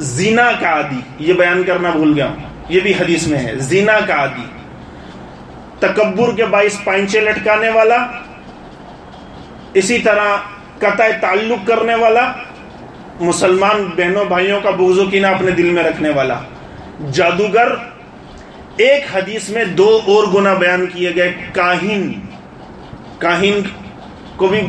زینا 0.00 0.52
کا 0.60 0.68
عادی، 0.68 1.00
یہ 1.18 1.34
بیان 1.34 1.62
کرنا 1.62 1.90
بھول 1.90 2.12
گیا 2.14 2.26
ہوں۔ 2.26 2.36
یہ 2.68 2.80
بھی 2.80 2.92
حدیث 2.92 3.26
میں 3.26 3.38
ہے 3.38 3.54
زینا 3.56 3.98
کا 4.06 4.14
عادی۔ 4.14 4.44
تکبر 5.78 6.36
کے 6.36 6.44
باعث 6.44 6.84
پائنچے 6.84 7.20
لٹکانے 7.20 7.68
والا، 7.68 8.06
اسی 9.74 9.98
طرح 9.98 10.36
قطع 10.78 11.08
تعلق 11.20 11.66
کرنے 11.66 11.94
والا، 11.94 12.32
مسلمان 13.20 13.84
بہنوں 13.96 14.24
بھائیوں 14.24 14.60
کا 14.60 14.70
بغض 14.70 14.98
و 14.98 15.04
کینہ 15.04 15.26
اپنے 15.26 15.50
دل 15.50 15.70
میں 15.70 15.82
رکھنے 15.82 16.10
والا۔ 16.10 16.34
جادوگر، 17.12 17.72
ایک 18.76 19.04
حدیث 19.16 19.48
میں 19.48 19.64
دو 19.64 20.00
اور 20.06 20.24
گنا 20.34 20.54
بیان 20.54 20.86
کیے 20.86 21.12
گئے، 21.16 21.32
کاہن۔ 21.52 22.12
کاہن 23.18 23.60
کو 24.36 24.46
بھی 24.46 24.60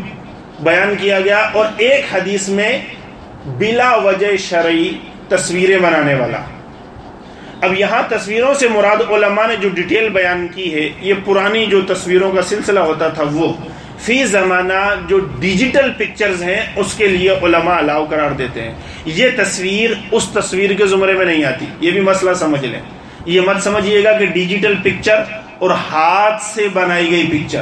بیان 0.59 0.93
کیا 0.99 1.19
گیا 1.19 1.49
اور 1.53 1.65
ایک 1.77 2.05
حدیث 2.13 2.49
میں 2.49 2.85
بلا 3.45 3.95
وجہ 3.95 4.37
شرعی 4.37 4.97
تصویریں 5.35 5.77
بنانے 5.77 6.15
والا۔ 6.15 6.37
اب 7.61 7.73
یہاں 7.79 8.01
تصویروں 8.09 8.53
سے 8.53 8.67
مراد 8.67 9.11
علماء 9.11 9.47
نے 9.47 9.55
جو 9.55 9.69
ڈیٹیل 9.69 10.09
بیان 10.09 10.47
کی 10.55 10.73
ہے، 10.73 10.89
یہ 11.01 11.13
پرانی 11.25 11.65
جو 11.65 11.81
تصویروں 11.81 12.31
کا 12.31 12.41
سلسلہ 12.41 12.79
ہوتا 12.79 13.07
تھا 13.07 13.23
وہ۔ 13.31 13.53
فی 13.99 14.25
زمانہ 14.25 14.95
جو 15.07 15.19
ڈیجیٹل 15.19 15.91
پکچرز 15.97 16.43
ہیں، 16.43 16.61
اس 16.75 16.93
کے 16.93 17.07
لیے 17.07 17.31
علماء 17.31 17.77
الاؤ 17.77 18.05
قرار 18.05 18.31
دیتے 18.31 18.61
ہیں۔ 18.61 18.73
یہ 19.05 19.29
تصویر 19.37 19.91
اس 20.11 20.29
تصویر 20.33 20.73
کے 20.73 20.85
زمرے 20.85 21.13
میں 21.13 21.25
نہیں 21.25 21.43
آتی۔ 21.43 21.65
یہ 21.79 21.91
بھی 21.91 22.01
مسئلہ 22.01 22.33
سمجھ 22.33 22.65
لیں۔ 22.65 22.79
یہ 23.25 23.41
مت 23.41 23.63
سمجھیے 23.63 24.03
گا 24.03 24.17
کہ 24.17 24.25
ڈیجیٹل 24.25 24.75
پکچر 24.83 25.23
اور 25.59 25.69
ہاتھ 25.69 26.43
سے 26.43 26.67
بنائی 26.73 27.11
گئی 27.11 27.27
پکچر، 27.27 27.61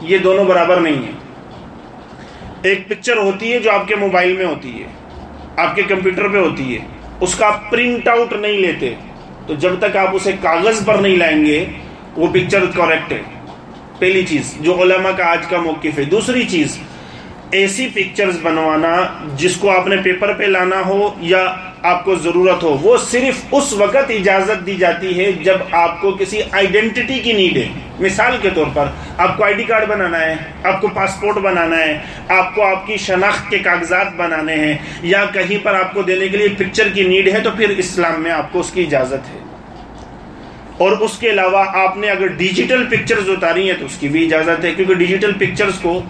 یہ 0.00 0.18
دونوں 0.18 0.44
برابر 0.44 0.76
نہیں 0.76 0.96
ہیں۔ 0.96 1.12
ایک 2.62 2.88
پکچر 2.88 3.16
ہوتی 3.16 3.52
ہے 3.52 3.58
جو 3.58 3.70
آپ 3.70 3.88
کے 3.88 3.96
موبائل 3.96 4.36
میں 4.36 4.46
ہوتی 4.46 4.82
ہے۔ 4.82 4.97
آپ 5.58 5.76
کے 5.76 5.82
کمپیوٹر 5.82 6.28
پہ 6.28 6.38
ہوتی 6.38 6.74
ہے، 6.74 6.78
اس 7.20 7.34
کا 7.34 7.50
پرنٹ 7.70 8.08
آؤٹ 8.08 8.32
نہیں 8.32 8.58
لیتے۔ 8.58 8.94
تو 9.46 9.54
جب 9.54 9.78
تک 9.78 9.96
آپ 9.96 10.08
اسے 10.12 10.32
کاغذ 10.42 10.84
پر 10.84 10.94
نہیں 10.94 11.16
لائیں 11.16 11.44
گے، 11.44 11.64
وہ 12.16 12.26
پکچر 12.26 12.64
کریکٹ 12.76 13.12
ہے۔ 13.12 13.22
پہلی 13.98 14.26
چیز 14.26 14.54
جو 14.60 14.82
علماء 14.82 15.10
کا 15.10 15.30
آج 15.30 15.46
کا 15.46 15.60
موقف 15.60 15.98
ہے۔ 15.98 16.04
دوسری 16.04 16.44
چیز 16.44 16.78
ایسی 17.50 17.88
پکچرز 17.94 18.38
بنوانا 18.42 18.96
جس 19.36 19.56
کو 19.56 19.70
آپ 19.70 19.86
نے 19.86 19.96
پیپر 19.96 20.32
پہ 20.32 20.44
لانا 20.44 20.82
ہو 20.86 21.14
یا 21.20 21.54
آپ 21.82 22.04
کو 22.04 22.14
ضرورت 22.14 22.62
ہو، 22.62 22.78
وہ 22.82 22.96
صرف 22.96 23.44
اس 23.50 23.72
وقت 23.72 24.10
اجازت 24.10 24.66
دی 24.66 24.74
جاتی 24.74 25.18
ہے 25.18 25.32
جب 25.32 25.56
آپ 25.70 26.00
کو 26.00 26.10
کسی 26.10 26.40
آئیڈینٹی 26.52 27.18
کی 27.18 27.32
نیڈ 27.32 27.56
ہے۔ 27.56 27.68
مثال 28.00 28.36
کے 28.42 28.48
طور 28.54 28.66
پر، 28.74 28.84
آپ 29.18 29.36
کو 29.36 29.44
آئی 29.44 29.54
ڈی 29.54 29.62
کارڈ 29.62 29.88
بنانا 29.88 30.20
ہے، 30.20 30.34
آپ 30.62 30.80
کو 30.80 30.88
پاسپورٹ 30.88 31.36
بنانا 31.36 31.78
ہے، 31.78 31.98
آپ 32.28 32.54
کو 32.54 32.64
آپ 32.64 32.86
کی 32.86 32.96
شناخت 32.96 33.50
کے 33.50 33.58
کاغذات 33.58 34.14
بنانے 34.16 34.56
ہیں 34.56 34.78
یا 35.02 35.24
کہیں 35.32 35.64
پر 35.64 35.74
آپ 35.74 35.94
کو 35.94 36.02
دینے 36.02 36.28
کے 36.28 36.36
لیے 36.36 36.48
پکچر 36.48 36.88
کی 36.88 37.02
نیڈ 37.02 37.28
ہے 37.28 37.40
تو 37.40 37.50
پھر 37.56 37.68
اسلام 37.68 38.22
میں 38.22 38.30
آپ 38.30 38.52
کو 38.52 38.60
اس 38.60 38.70
کی 38.70 38.82
اجازت 38.82 39.34
ہے۔ 39.34 39.38
اور 40.78 40.92
اس 40.92 41.18
کے 41.18 41.30
علاوہ 41.30 41.64
آپ 41.72 41.96
نے 41.96 42.10
اگر 42.10 42.26
ڈیجیٹل 42.26 42.84
پکچرز 42.86 43.28
اتاری 43.28 43.70
ہیں 43.70 43.78
تو 43.78 43.86
اس 43.86 43.96
کی 43.98 44.08
بھی 44.08 44.24
اجازت 44.24 44.64
ہے، 44.64 44.72
کیونکہ 44.74 44.94
ڈیجیٹل 44.94 45.32
پکچرز 45.32 45.78
کو 45.82 46.02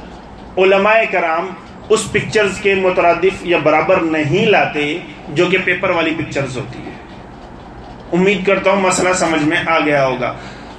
علماء 0.59 0.99
کرام 1.11 1.49
اس 1.89 2.13
پکچرز 2.13 2.59
کے 2.61 2.75
مترادف 2.75 3.47
یا 3.47 3.59
برابر 3.59 3.97
نہیں 3.97 4.47
لاتے 4.47 4.99
جو 5.29 5.47
کہ 5.47 5.59
پیپر 5.65 5.91
والی 5.91 6.15
پکچرز 6.19 6.57
ہوتی 6.57 6.79
ہے 6.79 6.91
امید 8.13 8.47
کرتا 8.47 8.71
ہوں 8.71 8.81
مسئلہ 8.81 9.13
سمجھ 9.13 9.43
میں 9.43 9.57
آ 9.67 9.79
گیا 9.81 10.07
ہوگا۔ 10.07 10.35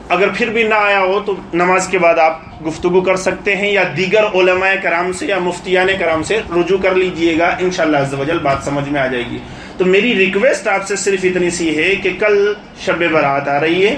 اگر 0.09 0.27
پھر 0.37 0.49
بھی 0.49 0.63
نہ 0.63 0.73
آیا 0.73 0.99
ہو 0.99 1.19
تو 1.25 1.35
نماز 1.53 1.87
کے 1.87 1.97
بعد 1.97 2.19
آپ 2.19 2.39
گفتگو 2.67 3.01
کر 3.01 3.15
سکتے 3.15 3.55
ہیں 3.55 3.71
یا 3.71 3.83
دیگر 3.97 4.23
علماء 4.23 4.73
کرام 4.83 5.13
سے 5.13 5.25
یا 5.25 5.39
مفتیان 5.39 5.87
کرام 5.99 6.23
سے 6.23 6.39
رجوع 6.55 6.77
کر 6.77 6.95
لیجیے 6.95 7.37
گا۔ 7.39 7.55
انشاءاللہ 7.59 7.97
عزوجل 7.97 8.39
بات 8.39 8.57
سمجھ 8.63 8.89
میں 8.89 9.01
آ 9.01 9.07
جائے 9.07 9.23
گی۔ 9.31 9.37
تو 9.77 9.85
میری 9.85 10.15
ریکویسٹ 10.15 10.67
آپ 10.67 10.87
سے 10.87 10.95
صرف 10.95 11.19
اتنی 11.23 11.49
سی 11.49 11.77
ہے 11.77 11.95
کہ 11.95 12.09
کل 12.19 12.53
شب 12.85 13.03
برات 13.11 13.47
آ 13.47 13.59
رہی 13.59 13.87
ہے 13.87 13.95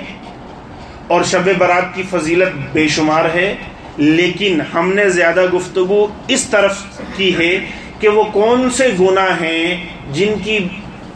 اور 1.07 1.23
شب 1.23 1.49
برات 1.57 1.95
کی 1.95 2.03
فضیلت 2.09 2.49
بے 2.73 2.87
شمار 2.87 3.25
ہے۔ 3.25 3.55
لیکن 3.97 4.61
ہم 4.73 4.93
نے 4.93 5.09
زیادہ 5.09 5.45
گفتگو 5.53 6.07
اس 6.27 6.43
طرف 6.43 6.77
کی 7.15 7.37
ہے 7.37 7.65
کہ 7.99 8.07
وہ 8.07 8.23
کون 8.23 8.69
سے 8.69 8.87
گناہ 8.99 9.41
ہیں 9.41 9.85
جن 10.11 10.33
کی 10.43 10.59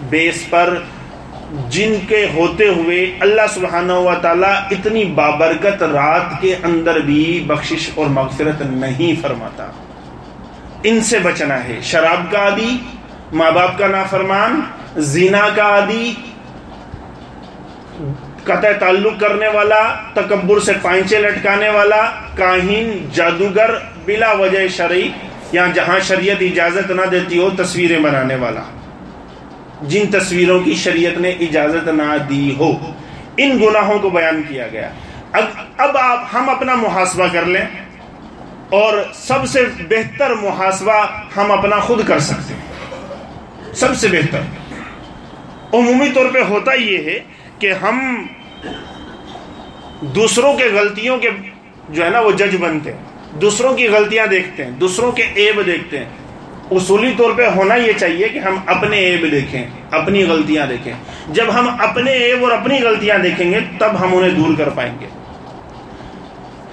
بیس 0.10 0.50
پر 0.50 0.80
جن 1.70 1.96
کے 2.08 2.28
ہوتے 2.34 2.68
ہوئے 2.68 3.18
اللہ 3.20 3.42
سبحانہ 3.54 3.94
و 3.94 4.14
تعالیٰ 4.22 4.56
اتنی 4.72 5.06
بابرکت 5.06 5.84
رات 5.84 6.42
کے 6.42 6.56
اندر 6.64 7.00
بھی 7.00 7.44
بخشش 7.48 7.90
اور 7.96 8.06
مغفرت 8.06 8.62
نہیں 8.62 9.22
فرماتا۔ 9.22 9.68
ان 10.84 11.02
سے 11.02 11.20
بچنا 11.20 11.64
ہے۔ 11.64 11.80
شراب 11.84 12.32
کا 12.32 12.40
عادی، 12.40 12.78
ماں 13.34 13.52
باپ 13.52 13.78
کا 13.78 13.88
نافرمان 13.88 14.62
زینا 14.98 15.50
کا 15.56 15.64
عادی 15.64 16.14
قطع 18.44 18.72
تعلق 18.80 19.20
کرنے 19.20 19.48
والا، 19.48 19.82
تکبر 20.14 20.60
سے 20.60 20.74
پائنچے 20.82 21.20
لٹکانے 21.20 21.70
والا، 21.70 22.02
کاہین، 22.36 23.10
جادوگر 23.14 23.76
بلا 24.06 24.32
وجہ 24.32 24.68
شرعی، 24.68 25.10
یا 25.52 25.66
جہاں 25.74 26.00
شریعت 26.00 26.42
اجازت 26.42 26.92
نہ 26.92 27.06
دیتی 27.12 27.38
ہو، 27.38 27.50
تصویریں 27.50 28.00
بنانے 28.00 28.36
والا۔ 28.36 28.62
جن 29.82 30.12
تصویروں 30.12 30.60
کی 30.60 30.74
شریعت 30.74 31.18
نے 31.18 31.30
اجازت 31.30 31.88
نہ 31.88 32.16
دی 32.30 32.56
ہو، 32.56 32.72
ان 33.38 33.58
گناہوں 33.62 34.00
کو 34.00 34.10
بیان 34.10 34.42
کیا 34.48 34.68
گیا۔ 34.68 34.90
اب 35.78 35.98
آپ، 35.98 36.26
ہم 36.34 36.50
اپنا 36.50 36.76
محاسبہ 36.76 37.28
کر 37.32 37.46
لیں، 37.46 37.66
اور 38.70 38.98
سب 39.14 39.46
سے 39.48 39.66
بہتر 39.90 40.34
محاسبہ 40.34 41.06
ہم 41.38 41.52
اپنا 41.52 41.80
خود 41.80 42.08
کر 42.08 42.20
سکتے 42.20 42.54
ہیں۔ 42.54 43.74
سب 43.74 43.96
سے 43.96 44.08
بہتر۔ 44.08 44.40
عمومی 45.74 46.10
طور 46.14 46.26
پہ 46.34 46.40
ہوتا 46.50 46.74
یہ 46.74 46.98
ہے 46.98 47.20
کہ 47.60 47.74
ہم 47.74 48.26
دوسروں 50.02 50.54
کے 50.54 50.66
غلطیوں 50.74 51.18
کے 51.18 51.30
جو 51.90 52.06
ہے 52.06 52.10
نا 52.10 52.20
وہ 52.20 52.32
جج 52.32 52.56
بنتے 52.60 52.92
ہیں۔ 52.92 53.00
دوسروں 53.42 53.74
کی 53.74 53.88
غلطیاں 53.88 54.28
دیکھتے 54.28 54.64
ہیں، 54.64 54.72
دوسروں 54.72 55.12
کے 55.12 55.24
عیب 55.38 55.66
دیکھتے 55.66 55.98
ہیں۔ 55.98 56.06
اصولی 56.72 57.14
طور 57.18 57.32
پہ 57.36 57.48
ہونا 57.56 57.76
یہ 57.76 57.92
چاہیے 57.98 58.30
کہ 58.30 58.40
ہم 58.40 58.58
اپنے 58.66 58.98
عیب 58.98 59.32
دیکھیں، 59.32 59.66
اپنی 59.92 60.24
غلطیاں 60.24 60.66
دیکھیں۔ 60.66 60.94
جب 61.30 61.46
ہم 61.54 61.76
اپنے 61.80 62.12
عیب 62.12 62.44
اور 62.44 62.52
اپنی 62.52 62.80
غلطیاں 62.82 63.18
دیکھیں 63.18 63.52
گے، 63.52 63.60
تب 63.78 64.02
ہم 64.02 64.16
انہیں 64.18 64.32
دور 64.32 64.58
کر 64.58 64.70
پائیں 64.70 64.94
گے۔ 65.00 65.06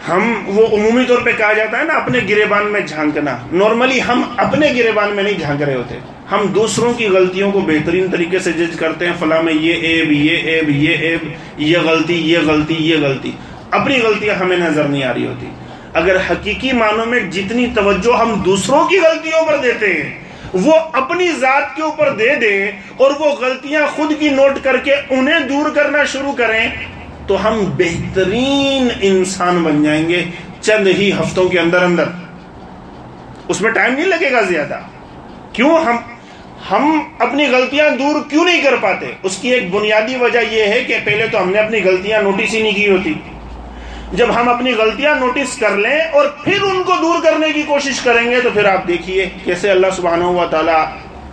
ہم، 0.09 0.43
وہ 0.47 0.67
عمومی 0.67 1.05
طور 1.05 1.19
پہ 1.19 1.33
کہا 1.39 1.53
جاتا 1.53 1.79
ہے 1.79 1.85
نا، 1.85 1.95
اپنے 1.95 2.19
گریبان 2.29 2.67
میں 2.67 2.81
جھانکنا۔ 2.81 3.39
نارملی 3.53 4.03
ہم 4.03 4.23
اپنے 4.37 4.67
گریبان 4.67 5.11
میں 5.11 5.23
نہیں 5.23 5.39
جھانک 5.39 5.63
رہے 5.63 5.75
ہوتے۔ 5.75 5.99
ہم 6.33 6.47
دوسروں 6.47 6.93
کی 6.93 7.07
غلطیوں 7.07 7.53
کو 7.53 7.61
بہترین 7.61 8.07
طریقے 8.13 8.39
سے 8.39 8.53
جج 8.53 8.79
کرتے 8.79 9.07
ہیں، 9.07 9.13
فلاں 9.19 9.43
میں 9.43 9.55
یہ 9.55 9.75
ایب 9.75 10.13
یہ 10.13 10.37
ایب 10.37 10.71
یہ 10.71 10.97
ایب 10.97 11.19
یہ 11.57 11.79
غلطی 11.79 12.15
یہ 12.15 12.39
غلطی 12.47 12.75
یہ 12.75 12.97
غلطی۔ 12.97 13.33
اپنی 13.71 14.01
غلطیاں 14.01 14.35
ہمیں 14.35 14.57
نظر 14.57 14.85
نہیں 14.85 15.05
آ 15.05 15.15
رہی 15.15 15.27
ہوتی۔ 15.27 15.47
اگر 15.95 16.17
حقیقی 16.31 16.73
معنوں 16.73 17.07
میں 17.07 17.21
جتنی 17.21 17.67
توجہ 17.75 18.19
ہم 18.19 18.43
دوسروں 18.45 18.87
کی 18.87 18.99
غلطیوں 18.99 19.47
پر 19.47 19.57
دیتے 19.57 19.87
ہیں، 19.87 20.19
وہ 20.53 20.75
اپنی 20.93 21.29
ذات 21.29 21.77
کے 21.77 21.83
اوپر 21.83 22.13
دے 22.13 22.35
دیں 22.35 22.73
اور 22.97 23.11
وہ 23.21 23.27
غلطیاں 23.33 23.87
خود 23.87 24.13
کی 24.19 24.29
نوٹ 24.29 24.53
کر 24.63 24.77
کے 24.77 24.95
انہیں 25.11 25.41
دور 25.41 25.71
کرنا 25.71 26.05
شروع 26.05 26.33
کریں، 26.33 26.69
تو 27.27 27.49
ہم 27.49 27.65
بہترین 27.77 28.89
انسان 29.01 29.63
بن 29.63 29.85
جائیں 29.85 30.09
گے 30.09 30.25
چند 30.61 30.87
ہی 30.87 31.13
ہفتوں 31.13 31.49
کے 31.49 31.59
اندر 31.59 31.83
اندر۔ 31.83 32.05
اس 33.49 33.61
میں 33.61 33.71
ٹائم 33.71 33.95
نہیں 33.95 34.07
لگے 34.07 34.33
گا 34.33 34.43
زیادہ۔ 34.43 34.81
کیوں؟ 35.53 35.79
ہم 35.79 35.97
ہم 36.71 37.03
اپنی 37.19 37.47
غلطیاں 37.47 37.91
دور 37.91 38.31
کیوں 38.31 38.45
نہیں 38.45 38.63
کر 38.63 38.75
پاتے؟ 38.81 39.07
اس 39.23 39.37
کی 39.37 39.49
ایک 39.49 39.71
بنیادی 39.71 40.17
وجہ 40.17 40.39
یہ 40.51 40.63
ہے 40.63 40.85
کہ 40.85 40.99
پہلے 41.05 41.27
تو 41.27 41.43
ہم 41.43 41.51
نے 41.51 41.59
اپنی 41.59 41.85
غلطیاں 41.85 42.23
نوٹس 42.23 42.55
ہی 42.55 42.63
نہیں 42.63 42.73
کی 42.73 42.91
ہوتی۔ 42.91 43.15
جب 44.13 44.27
ہم 44.37 44.49
اپنی 44.49 44.73
غلطیاں 44.73 45.15
نوٹس 45.15 45.57
کر 45.59 45.77
لیں 45.77 46.01
اور 46.13 46.27
پھر 46.45 46.63
ان 46.63 46.83
کو 46.83 46.93
دور 47.03 47.23
کرنے 47.23 47.53
کی 47.53 47.63
کوشش 47.63 48.01
کریں 48.01 48.31
گے 48.31 48.41
تو 48.41 48.51
پھر 48.55 48.65
آپ 48.65 48.89
دیکھیے 48.89 49.29
کیسے 49.45 49.71
اللہ 49.71 49.87
سبحانہ 49.97 50.25
ہوا 50.25 50.47
تعالیٰ 50.47 50.85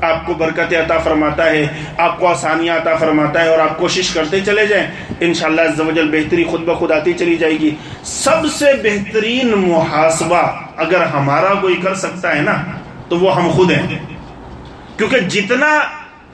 آپ 0.01 0.25
کو 0.25 0.33
برکت 0.33 0.73
عطا 0.73 0.97
فرماتا 0.97 1.45
ہے، 1.45 1.67
آپ 1.97 2.19
کو 2.19 2.27
آسانیاں 2.27 2.75
عطا 2.75 2.95
فرماتا 2.95 3.43
ہے 3.43 3.47
اور 3.47 3.59
آپ 3.59 3.77
کوشش 3.77 4.09
کرتے 4.09 4.39
چلے 4.39 4.65
جائیں۔ 4.65 4.87
انشاءاللہ 5.19 5.61
عزوجل 5.61 6.07
بہتری 6.11 6.43
خود 6.43 6.61
بخود 6.61 6.91
آتی 6.91 7.13
چلی 7.13 7.35
جائے 7.35 7.53
گی۔ 7.53 7.75
سب 8.03 8.45
سے 8.53 8.65
بہترین 8.83 9.47
محاسبہ 9.47 10.61
اگر 10.77 11.01
ہمارا 11.01 11.53
کوئی 11.61 11.75
کر 11.75 11.95
سکتا 11.95 12.35
ہے 12.35 12.41
نا، 12.41 12.63
تو 13.09 13.19
وہ 13.19 13.35
ہم 13.35 13.49
خود 13.49 13.71
ہیں۔ 13.71 14.08
کیونکہ 14.99 15.19
جتنا 15.19 15.79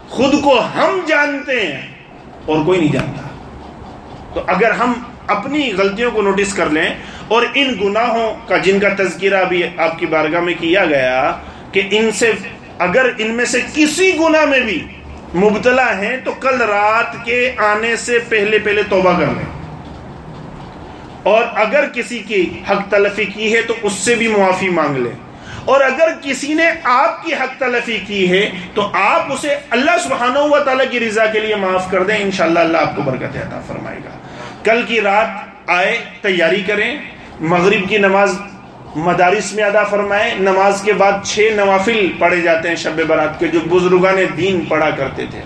خود 0.09 0.33
کو 0.43 0.59
ہم 0.59 0.99
جانتے 1.07 1.67
ہیں 1.67 1.81
اور 2.45 2.65
کوئی 2.65 2.79
نہیں 2.79 2.91
جانتا۔ 2.91 3.21
تو 4.33 4.41
اگر 4.47 4.71
ہم 4.71 4.93
اپنی 5.27 5.73
غلطیوں 5.77 6.11
کو 6.11 6.21
نوٹس 6.21 6.53
کر 6.53 6.65
لیں 6.65 6.89
اور 7.27 7.45
ان 7.53 7.75
گناہوں 7.83 8.47
کا 8.47 8.57
جن 8.57 8.79
کا 8.79 8.87
تذکرہ 8.97 9.43
بھی 9.43 9.63
آپ 9.77 9.99
کی 9.99 10.05
بارگاہ 10.05 10.41
میں 10.41 10.53
کیا 10.59 10.85
گیا 10.85 11.35
کہ 11.71 11.81
ان 11.91 12.11
سے 12.11 12.31
اگر 12.79 13.09
ان 13.17 13.31
میں 13.31 13.45
سے 13.45 13.61
کسی 13.73 14.17
گناہ 14.19 14.45
میں 14.45 14.59
بھی 14.59 14.87
مبتلا 15.35 15.97
ہیں 15.97 16.17
تو 16.23 16.31
کل 16.31 16.61
رات 16.61 17.25
کے 17.25 17.51
آنے 17.57 17.95
سے 17.95 18.19
پہلے 18.29 18.59
پہلے 18.59 18.83
توبہ 18.89 19.19
کر 19.19 19.25
لیں۔ 19.25 19.75
اور 21.23 21.43
اگر 21.55 21.85
کسی 21.93 22.19
کی 22.19 22.49
حق 22.69 22.91
تلفی 22.91 23.25
کی 23.25 23.55
ہے 23.55 23.61
تو 23.61 23.73
اس 23.81 23.93
سے 23.93 24.15
بھی 24.15 24.27
معافی 24.27 24.69
مانگ 24.69 24.97
لیں۔ 24.97 25.24
اور 25.65 25.81
اگر 25.81 26.07
کسی 26.21 26.53
نے 26.53 26.65
آپ 26.83 27.23
کی 27.23 27.33
حق 27.33 27.59
تلفی 27.59 27.99
کی 28.07 28.31
ہے 28.31 28.49
تو 28.73 28.89
آپ 28.93 29.33
اسے 29.33 29.55
اللہ 29.69 29.91
سبحانہ 30.03 30.39
و 30.39 30.59
تعالیٰ 30.59 30.85
کی 30.91 30.99
رضا 30.99 31.25
کے 31.25 31.39
لیے 31.39 31.55
معاف 31.55 31.91
کر 31.91 32.03
دیں، 32.03 32.17
انشاءاللہ 32.17 32.59
اللہ 32.59 32.77
آپ 32.77 32.95
کو 32.95 33.01
برکت 33.01 33.35
عطا 33.35 33.61
فرمائے 33.67 33.97
گا۔ 33.97 34.09
کل 34.63 34.81
کی 34.87 35.01
رات 35.01 35.27
آئے، 35.69 35.97
تیاری 36.21 36.61
کریں، 36.61 36.97
مغرب 37.39 37.89
کی 37.89 37.97
نماز 37.97 38.39
مدارس 38.95 39.53
میں 39.53 39.63
ادا 39.63 39.83
فرمائیں۔ 39.83 40.33
نماز 40.39 40.81
کے 40.81 40.93
بعد 40.93 41.11
چھ 41.23 41.49
نوافل 41.55 42.11
پڑھے 42.19 42.41
جاتے 42.41 42.69
ہیں 42.69 42.75
شب 42.75 43.01
برات 43.07 43.39
کے، 43.39 43.47
جو 43.47 43.59
بزرگان 43.65 44.15
دین 44.37 44.65
پڑھا 44.65 44.89
کرتے 44.89 45.25
تھے۔ 45.31 45.41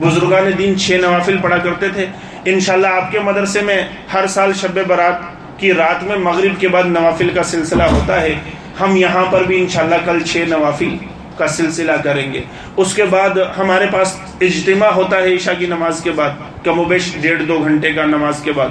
بزرگان 0.00 0.50
دین 0.58 0.78
چھ 0.78 0.90
نوافل 0.90 1.36
پڑھا 1.42 1.56
کرتے 1.56 1.88
تھے۔ 1.88 2.06
انشاءاللہ 2.44 2.86
آپ 2.86 3.12
کے 3.12 3.18
مدرسے 3.18 3.60
میں 3.60 3.88
ہر 4.14 4.26
سال 4.26 4.52
شب 4.52 4.78
برات 4.86 5.14
کی 5.56 5.72
رات 5.72 6.02
میں 6.02 6.16
مغرب 6.16 6.60
کے 6.60 6.68
بعد 6.68 6.82
نوافل 6.82 7.30
کا 7.30 7.42
سلسلہ 7.42 7.82
ہوتا 7.82 8.20
ہے۔ 8.20 8.34
ہم 8.80 8.96
یہاں 8.96 9.24
پر 9.30 9.42
بھی 9.42 9.58
انشاءاللہ 9.58 9.94
کل 10.04 10.20
چھ 10.20 10.36
نوافل 10.36 10.96
کا 11.36 11.46
سلسلہ 11.46 11.92
کریں 12.04 12.32
گے۔ 12.32 12.42
اس 12.76 12.94
کے 12.94 13.04
بعد 13.04 13.30
ہمارے 13.58 13.86
پاس 13.92 14.16
اجتماع 14.40 14.90
ہوتا 14.90 15.22
ہے 15.22 15.34
عشاء 15.34 15.52
کی 15.58 15.66
نماز 15.66 16.00
کے 16.02 16.10
بعد 16.10 16.64
کم 16.64 16.78
و 16.78 16.84
بیش 16.84 17.14
ڈیڑھ 17.20 17.42
دو 17.42 17.58
گھنٹے 17.58 17.92
کا 17.92 18.04
نماز 18.04 18.40
کے 18.42 18.52
بعد۔ 18.52 18.68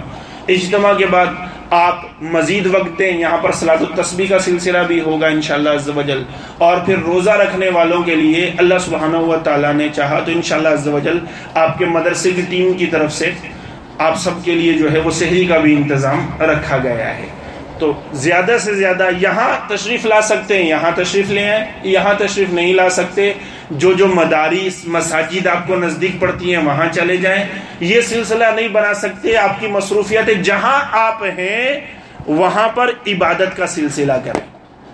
اجتماع 0.47 0.93
کے 0.93 1.05
بعد 1.05 1.25
آپ 1.69 2.01
مزید 2.21 2.67
وقت 2.71 2.99
دیں، 2.99 3.17
یہاں 3.17 3.37
پر 3.37 3.51
سلاد 3.51 3.77
التسبیح 3.77 4.27
کا 4.29 4.39
سلسلہ 4.39 4.77
بھی 4.87 4.99
ہوگا 4.99 5.27
انشاءاللہ 5.27 5.69
عز 5.69 5.89
و 5.95 6.01
جل۔ 6.01 6.23
اور 6.57 6.77
پھر 6.77 6.97
روزہ 6.97 7.29
رکھنے 7.29 7.69
والوں 7.69 8.03
کے 8.03 8.15
لیے 8.15 8.51
اللہ 8.57 8.79
سبحانہ 8.85 9.17
و 9.17 9.35
تعالیٰ 9.43 9.73
نے 9.73 9.87
چاہا 9.95 10.19
تو 10.19 10.31
انشاءاللہ 10.31 10.69
عز 10.69 10.87
و 10.87 10.99
جل 11.03 11.19
آپ 11.53 11.77
کے 11.77 11.85
مدرسے 11.85 12.31
کی 12.31 12.41
ٹیم 12.49 12.73
کی 12.73 12.85
طرف 12.85 13.13
سے 13.13 13.31
آپ 13.97 14.17
سب 14.17 14.43
کے 14.43 14.51
لیے 14.51 14.73
جو 14.73 14.91
ہے 14.91 14.99
وہ 14.99 15.11
سحری 15.11 15.45
کا 15.45 15.57
بھی 15.57 15.75
انتظام 15.75 16.27
رکھا 16.39 16.77
گیا 16.77 17.17
ہے۔ 17.17 17.27
تو 17.79 18.01
زیادہ 18.13 18.57
سے 18.61 18.73
زیادہ 18.73 19.07
یہاں 19.17 19.69
تشریف 19.69 20.05
لا 20.05 20.21
سکتے 20.21 20.57
ہیں، 20.57 20.69
یہاں 20.69 20.91
تشریف 20.95 21.29
لے 21.29 21.49
آئیں، 21.49 21.65
یہاں 21.83 22.13
تشریف 22.13 22.49
نہیں 22.49 22.73
لا 22.73 22.89
سکتے۔ 22.89 23.33
جو 23.71 23.93
جو 23.93 24.07
مدارس، 24.07 24.88
مساجد 24.88 25.47
آپ 25.47 25.67
کو 25.67 25.75
نزدیک 25.75 26.11
پڑتی 26.19 26.55
ہیں، 26.55 26.63
وہاں 26.63 26.85
چلے 26.93 27.17
جائیں۔ 27.17 27.43
یہ 27.79 28.01
سلسلہ 28.01 28.45
نہیں 28.55 28.67
بنا 28.67 28.93
سکتے 28.93 29.38
آپ 29.38 29.59
کی 29.59 29.67
مصروفیت 29.67 30.29
جہاں 30.43 30.81
آپ 30.91 31.23
ہیں، 31.23 31.81
وہاں 32.27 32.67
پر 32.67 32.89
عبادت 33.07 33.57
کا 33.57 33.67
سلسلہ 33.67 34.13
کریں۔ 34.23 34.41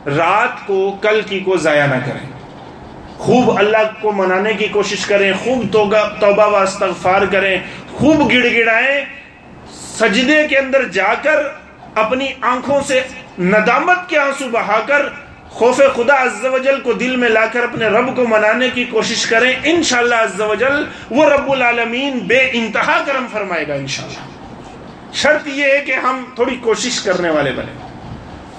رات 0.09 0.67
کو، 0.67 0.97
کل 1.01 1.21
کی 1.25 1.39
کو 1.39 1.57
ضائع 1.57 1.85
نہ 1.85 2.05
کریں۔ 2.05 2.31
خوب 3.17 3.57
اللہ 3.57 4.01
کو 4.01 4.11
منانے 4.11 4.53
کی 4.53 4.67
کوشش 4.67 5.05
کریں، 5.05 5.31
خوب 5.43 5.73
توبہ 6.19 6.47
و 6.47 6.55
استغفار 6.55 7.21
کریں۔ 7.31 7.59
خوب 7.93 8.31
گڑ 8.31 8.47
گڑائیں۔ 8.55 9.05
سجدے 9.99 10.47
کے 10.47 10.57
اندر 10.57 10.87
جا 10.87 11.13
کر 11.23 11.60
اپنی 11.95 12.27
آنکھوں 12.41 12.81
سے 12.87 13.01
ندامت 13.39 14.09
کے 14.09 14.17
آنسو 14.17 14.49
بہا 14.51 14.79
کر 14.87 15.01
خوف 15.49 15.77
خدا 15.77 16.23
عز 16.23 16.45
و 16.45 16.57
جل 16.57 16.81
کو 16.81 16.93
دل 16.93 17.15
میں 17.15 17.29
لا 17.29 17.45
کر 17.45 17.63
اپنے 17.63 17.85
رب 17.85 18.15
کو 18.15 18.27
منانے 18.27 18.69
کی 18.69 18.85
کوشش 18.85 19.25
کریں، 19.25 19.55
انشاءاللہ 19.63 20.15
عز 20.15 20.41
و 20.41 20.55
جل 20.55 20.85
وہ 21.09 21.25
رب 21.25 21.51
العالمین 21.51 22.19
بے 22.19 22.49
انتہا 22.53 23.03
کرم 23.05 23.25
فرمائے 23.31 23.67
گا 23.67 23.73
انشاءاللہ۔ 23.73 24.19
شرط 25.13 25.47
یہ 25.47 25.63
ہے 25.63 25.79
کہ 25.79 25.91
ہم 25.91 26.23
تھوڑی 26.35 26.55
کوشش 26.55 26.99
کرنے 26.99 27.29
والے 27.29 27.51
بنے۔ 27.51 27.87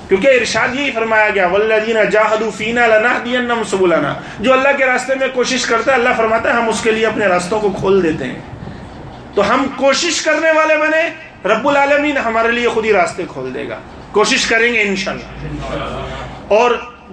کیونکہ 0.08 0.28
ارشاد 0.28 0.68
یہی 0.74 0.90
فرمایا 0.90 1.30
گیا 1.30 1.46
والذین 1.46 1.96
جاہدوا 2.10 2.50
فینا 2.56 2.86
لنهدینہم 2.86 3.62
سبلنا۔ 3.64 4.14
جو 4.40 4.52
اللہ 4.52 4.68
کے 4.78 4.86
راستے 4.86 5.14
میں 5.14 5.28
کوشش 5.34 5.66
کرتا 5.66 5.90
ہے، 5.90 5.96
اللہ 5.96 6.08
فرماتا 6.16 6.48
ہے، 6.48 6.54
ہم 6.54 6.68
اس 6.68 6.80
کے 6.80 6.90
لیے 6.90 7.06
اپنے 7.06 7.26
راستوں 7.26 7.60
کو 7.60 7.70
کھول 7.70 8.02
دیتے 8.02 8.24
ہیں۔ 8.24 8.40
تو 9.34 9.54
ہم 9.54 9.66
کوشش 9.76 10.22
کرنے 10.22 10.50
والے 10.50 10.76
بنے 10.76 11.31
رب 11.44 11.68
العالمین 11.68 12.16
ہمارے 12.16 12.50
لیے 12.50 12.68
خود 12.68 12.84
ہی 12.84 12.92
راستے 12.92 13.22
کھول 13.28 13.54
دے 13.54 13.68
گا۔ 13.68 13.78
کوشش 14.12 14.46
کریں 14.46 14.74
گے 14.74 14.82
انشاءاللہ۔ 14.82 15.24
اور 16.48 16.70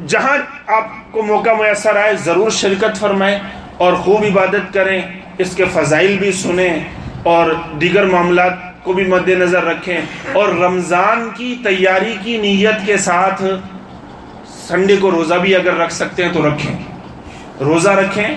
جہاں 0.08 0.38
آپ 0.68 1.12
کو 1.12 1.22
موقع 1.22 1.50
میسر 1.50 1.96
آئے، 1.96 2.14
ضرور 2.18 2.50
شرکت 2.50 2.98
فرمائیں 3.00 3.40
اور 3.78 3.94
خوب 3.94 4.24
عبادت 4.24 4.74
کریں، 4.74 5.02
اس 5.38 5.56
کے 5.56 5.66
فضائل 5.74 6.18
بھی 6.18 6.32
سنیں 6.32 6.80
اور 7.24 7.52
دیگر 7.82 8.06
معاملات 8.06 8.84
کو 8.84 8.94
بھی 8.94 9.04
مد 9.04 9.30
نظر 9.30 9.64
رکھیں۔ 9.64 10.02
اور 10.34 10.50
رمضان 10.50 11.30
کی 11.38 11.56
تیاری 11.64 12.18
کی 12.24 12.38
نیت 12.38 12.86
کے 12.86 12.98
ساتھ 12.98 13.44
سنڈے 14.68 14.98
کو 14.98 15.12
روزہ 15.12 15.36
بھی 15.36 15.56
اگر 15.56 15.74
رکھ 15.76 15.94
سکتے 15.94 16.26
ہیں 16.26 16.34
تو 16.34 16.50
رکھیں۔ 16.50 16.76
روزہ 17.60 17.90
رکھیں 17.90 18.28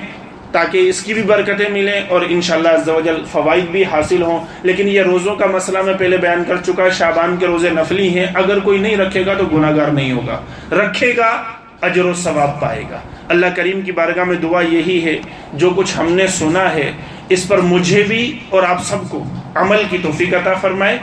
تاکہ 0.53 0.89
اس 0.89 1.03
کی 1.03 1.15
بھی 1.15 1.23
برکتیں 1.23 1.69
ملیں 1.69 2.01
اور 2.09 2.21
انشاءاللہ 2.29 2.69
عزوجل 2.69 3.25
فوائد 3.33 3.65
بھی 3.65 3.85
حاصل 3.85 4.23
ہوں۔ 4.23 4.47
لیکن 4.63 4.89
یہ 4.89 5.03
روزوں 5.03 5.35
کا 5.35 5.47
مسئلہ 5.47 5.83
میں 5.83 5.95
پہلے 5.95 6.17
بیان 6.17 6.45
کر 6.49 6.57
چکا 6.57 6.89
شابان 6.89 7.37
کے 7.37 7.47
روزے 7.47 7.71
نفلی 7.71 8.19
ہیں۔ 8.19 8.27
اگر 8.35 8.59
کوئی 8.59 8.79
نہیں 8.79 8.97
رکھے 8.97 9.27
گا 9.27 9.35
تو 9.35 9.45
گناہ 9.45 9.77
گار 9.77 9.89
نہیں 9.89 10.13
ہوگا۔ 10.13 10.41
رکھے 10.73 11.13
گا، 11.17 11.43
اجر 11.81 12.05
و 12.05 12.15
ثواب 12.15 12.61
پائے 12.61 12.83
گا۔ 12.91 13.01
اللہ 13.29 13.47
کریم 13.57 13.81
کی 13.81 13.93
بارگاہ 13.93 14.25
میں 14.25 14.37
دعا 14.37 14.61
یہی 14.61 15.05
ہے، 15.05 15.19
جو 15.53 15.71
کچھ 15.77 15.99
ہم 15.99 16.13
نے 16.13 16.27
سنا 16.27 16.75
ہے، 16.75 16.93
اس 17.29 17.49
پر 17.49 17.59
مجھے 17.59 18.03
بھی 18.03 18.39
اور 18.49 18.63
آپ 18.63 18.85
سب 18.85 19.11
کو 19.11 19.25
عمل 19.55 19.83
کی 19.91 19.99
توفیق 20.03 20.35
عطا 20.35 20.55
فرمائے۔ 20.55 20.99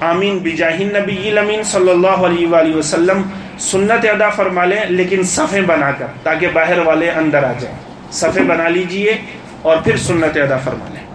آمین۔ 0.00 0.38
بجاہ 0.38 0.80
نبی 0.80 1.30
الامین 1.30 1.62
صلی 1.62 1.90
اللہ 1.90 2.06
علیہ 2.06 2.46
وآلہ 2.46 2.76
وسلم 2.76 3.22
سنت 3.58 4.06
ادا 4.06 4.28
فرما 4.28 4.64
لیں، 4.64 4.80
لیکن 4.88 5.22
صفیں 5.22 5.60
بنا 5.60 5.90
کر، 5.90 6.06
تاکہ 6.22 6.46
باہر 6.52 6.78
والے 6.78 7.10
اندر 7.10 7.44
آ 7.44 7.52
جائیں۔ 7.60 7.87
صفحے 8.10 8.42
بنا 8.42 8.68
لیجیے 8.68 9.16
اور 9.62 9.76
پھر 9.84 9.96
سنت 9.96 10.36
ادا 10.36 10.56
فرما 10.56 10.88
لیں۔ 10.92 11.07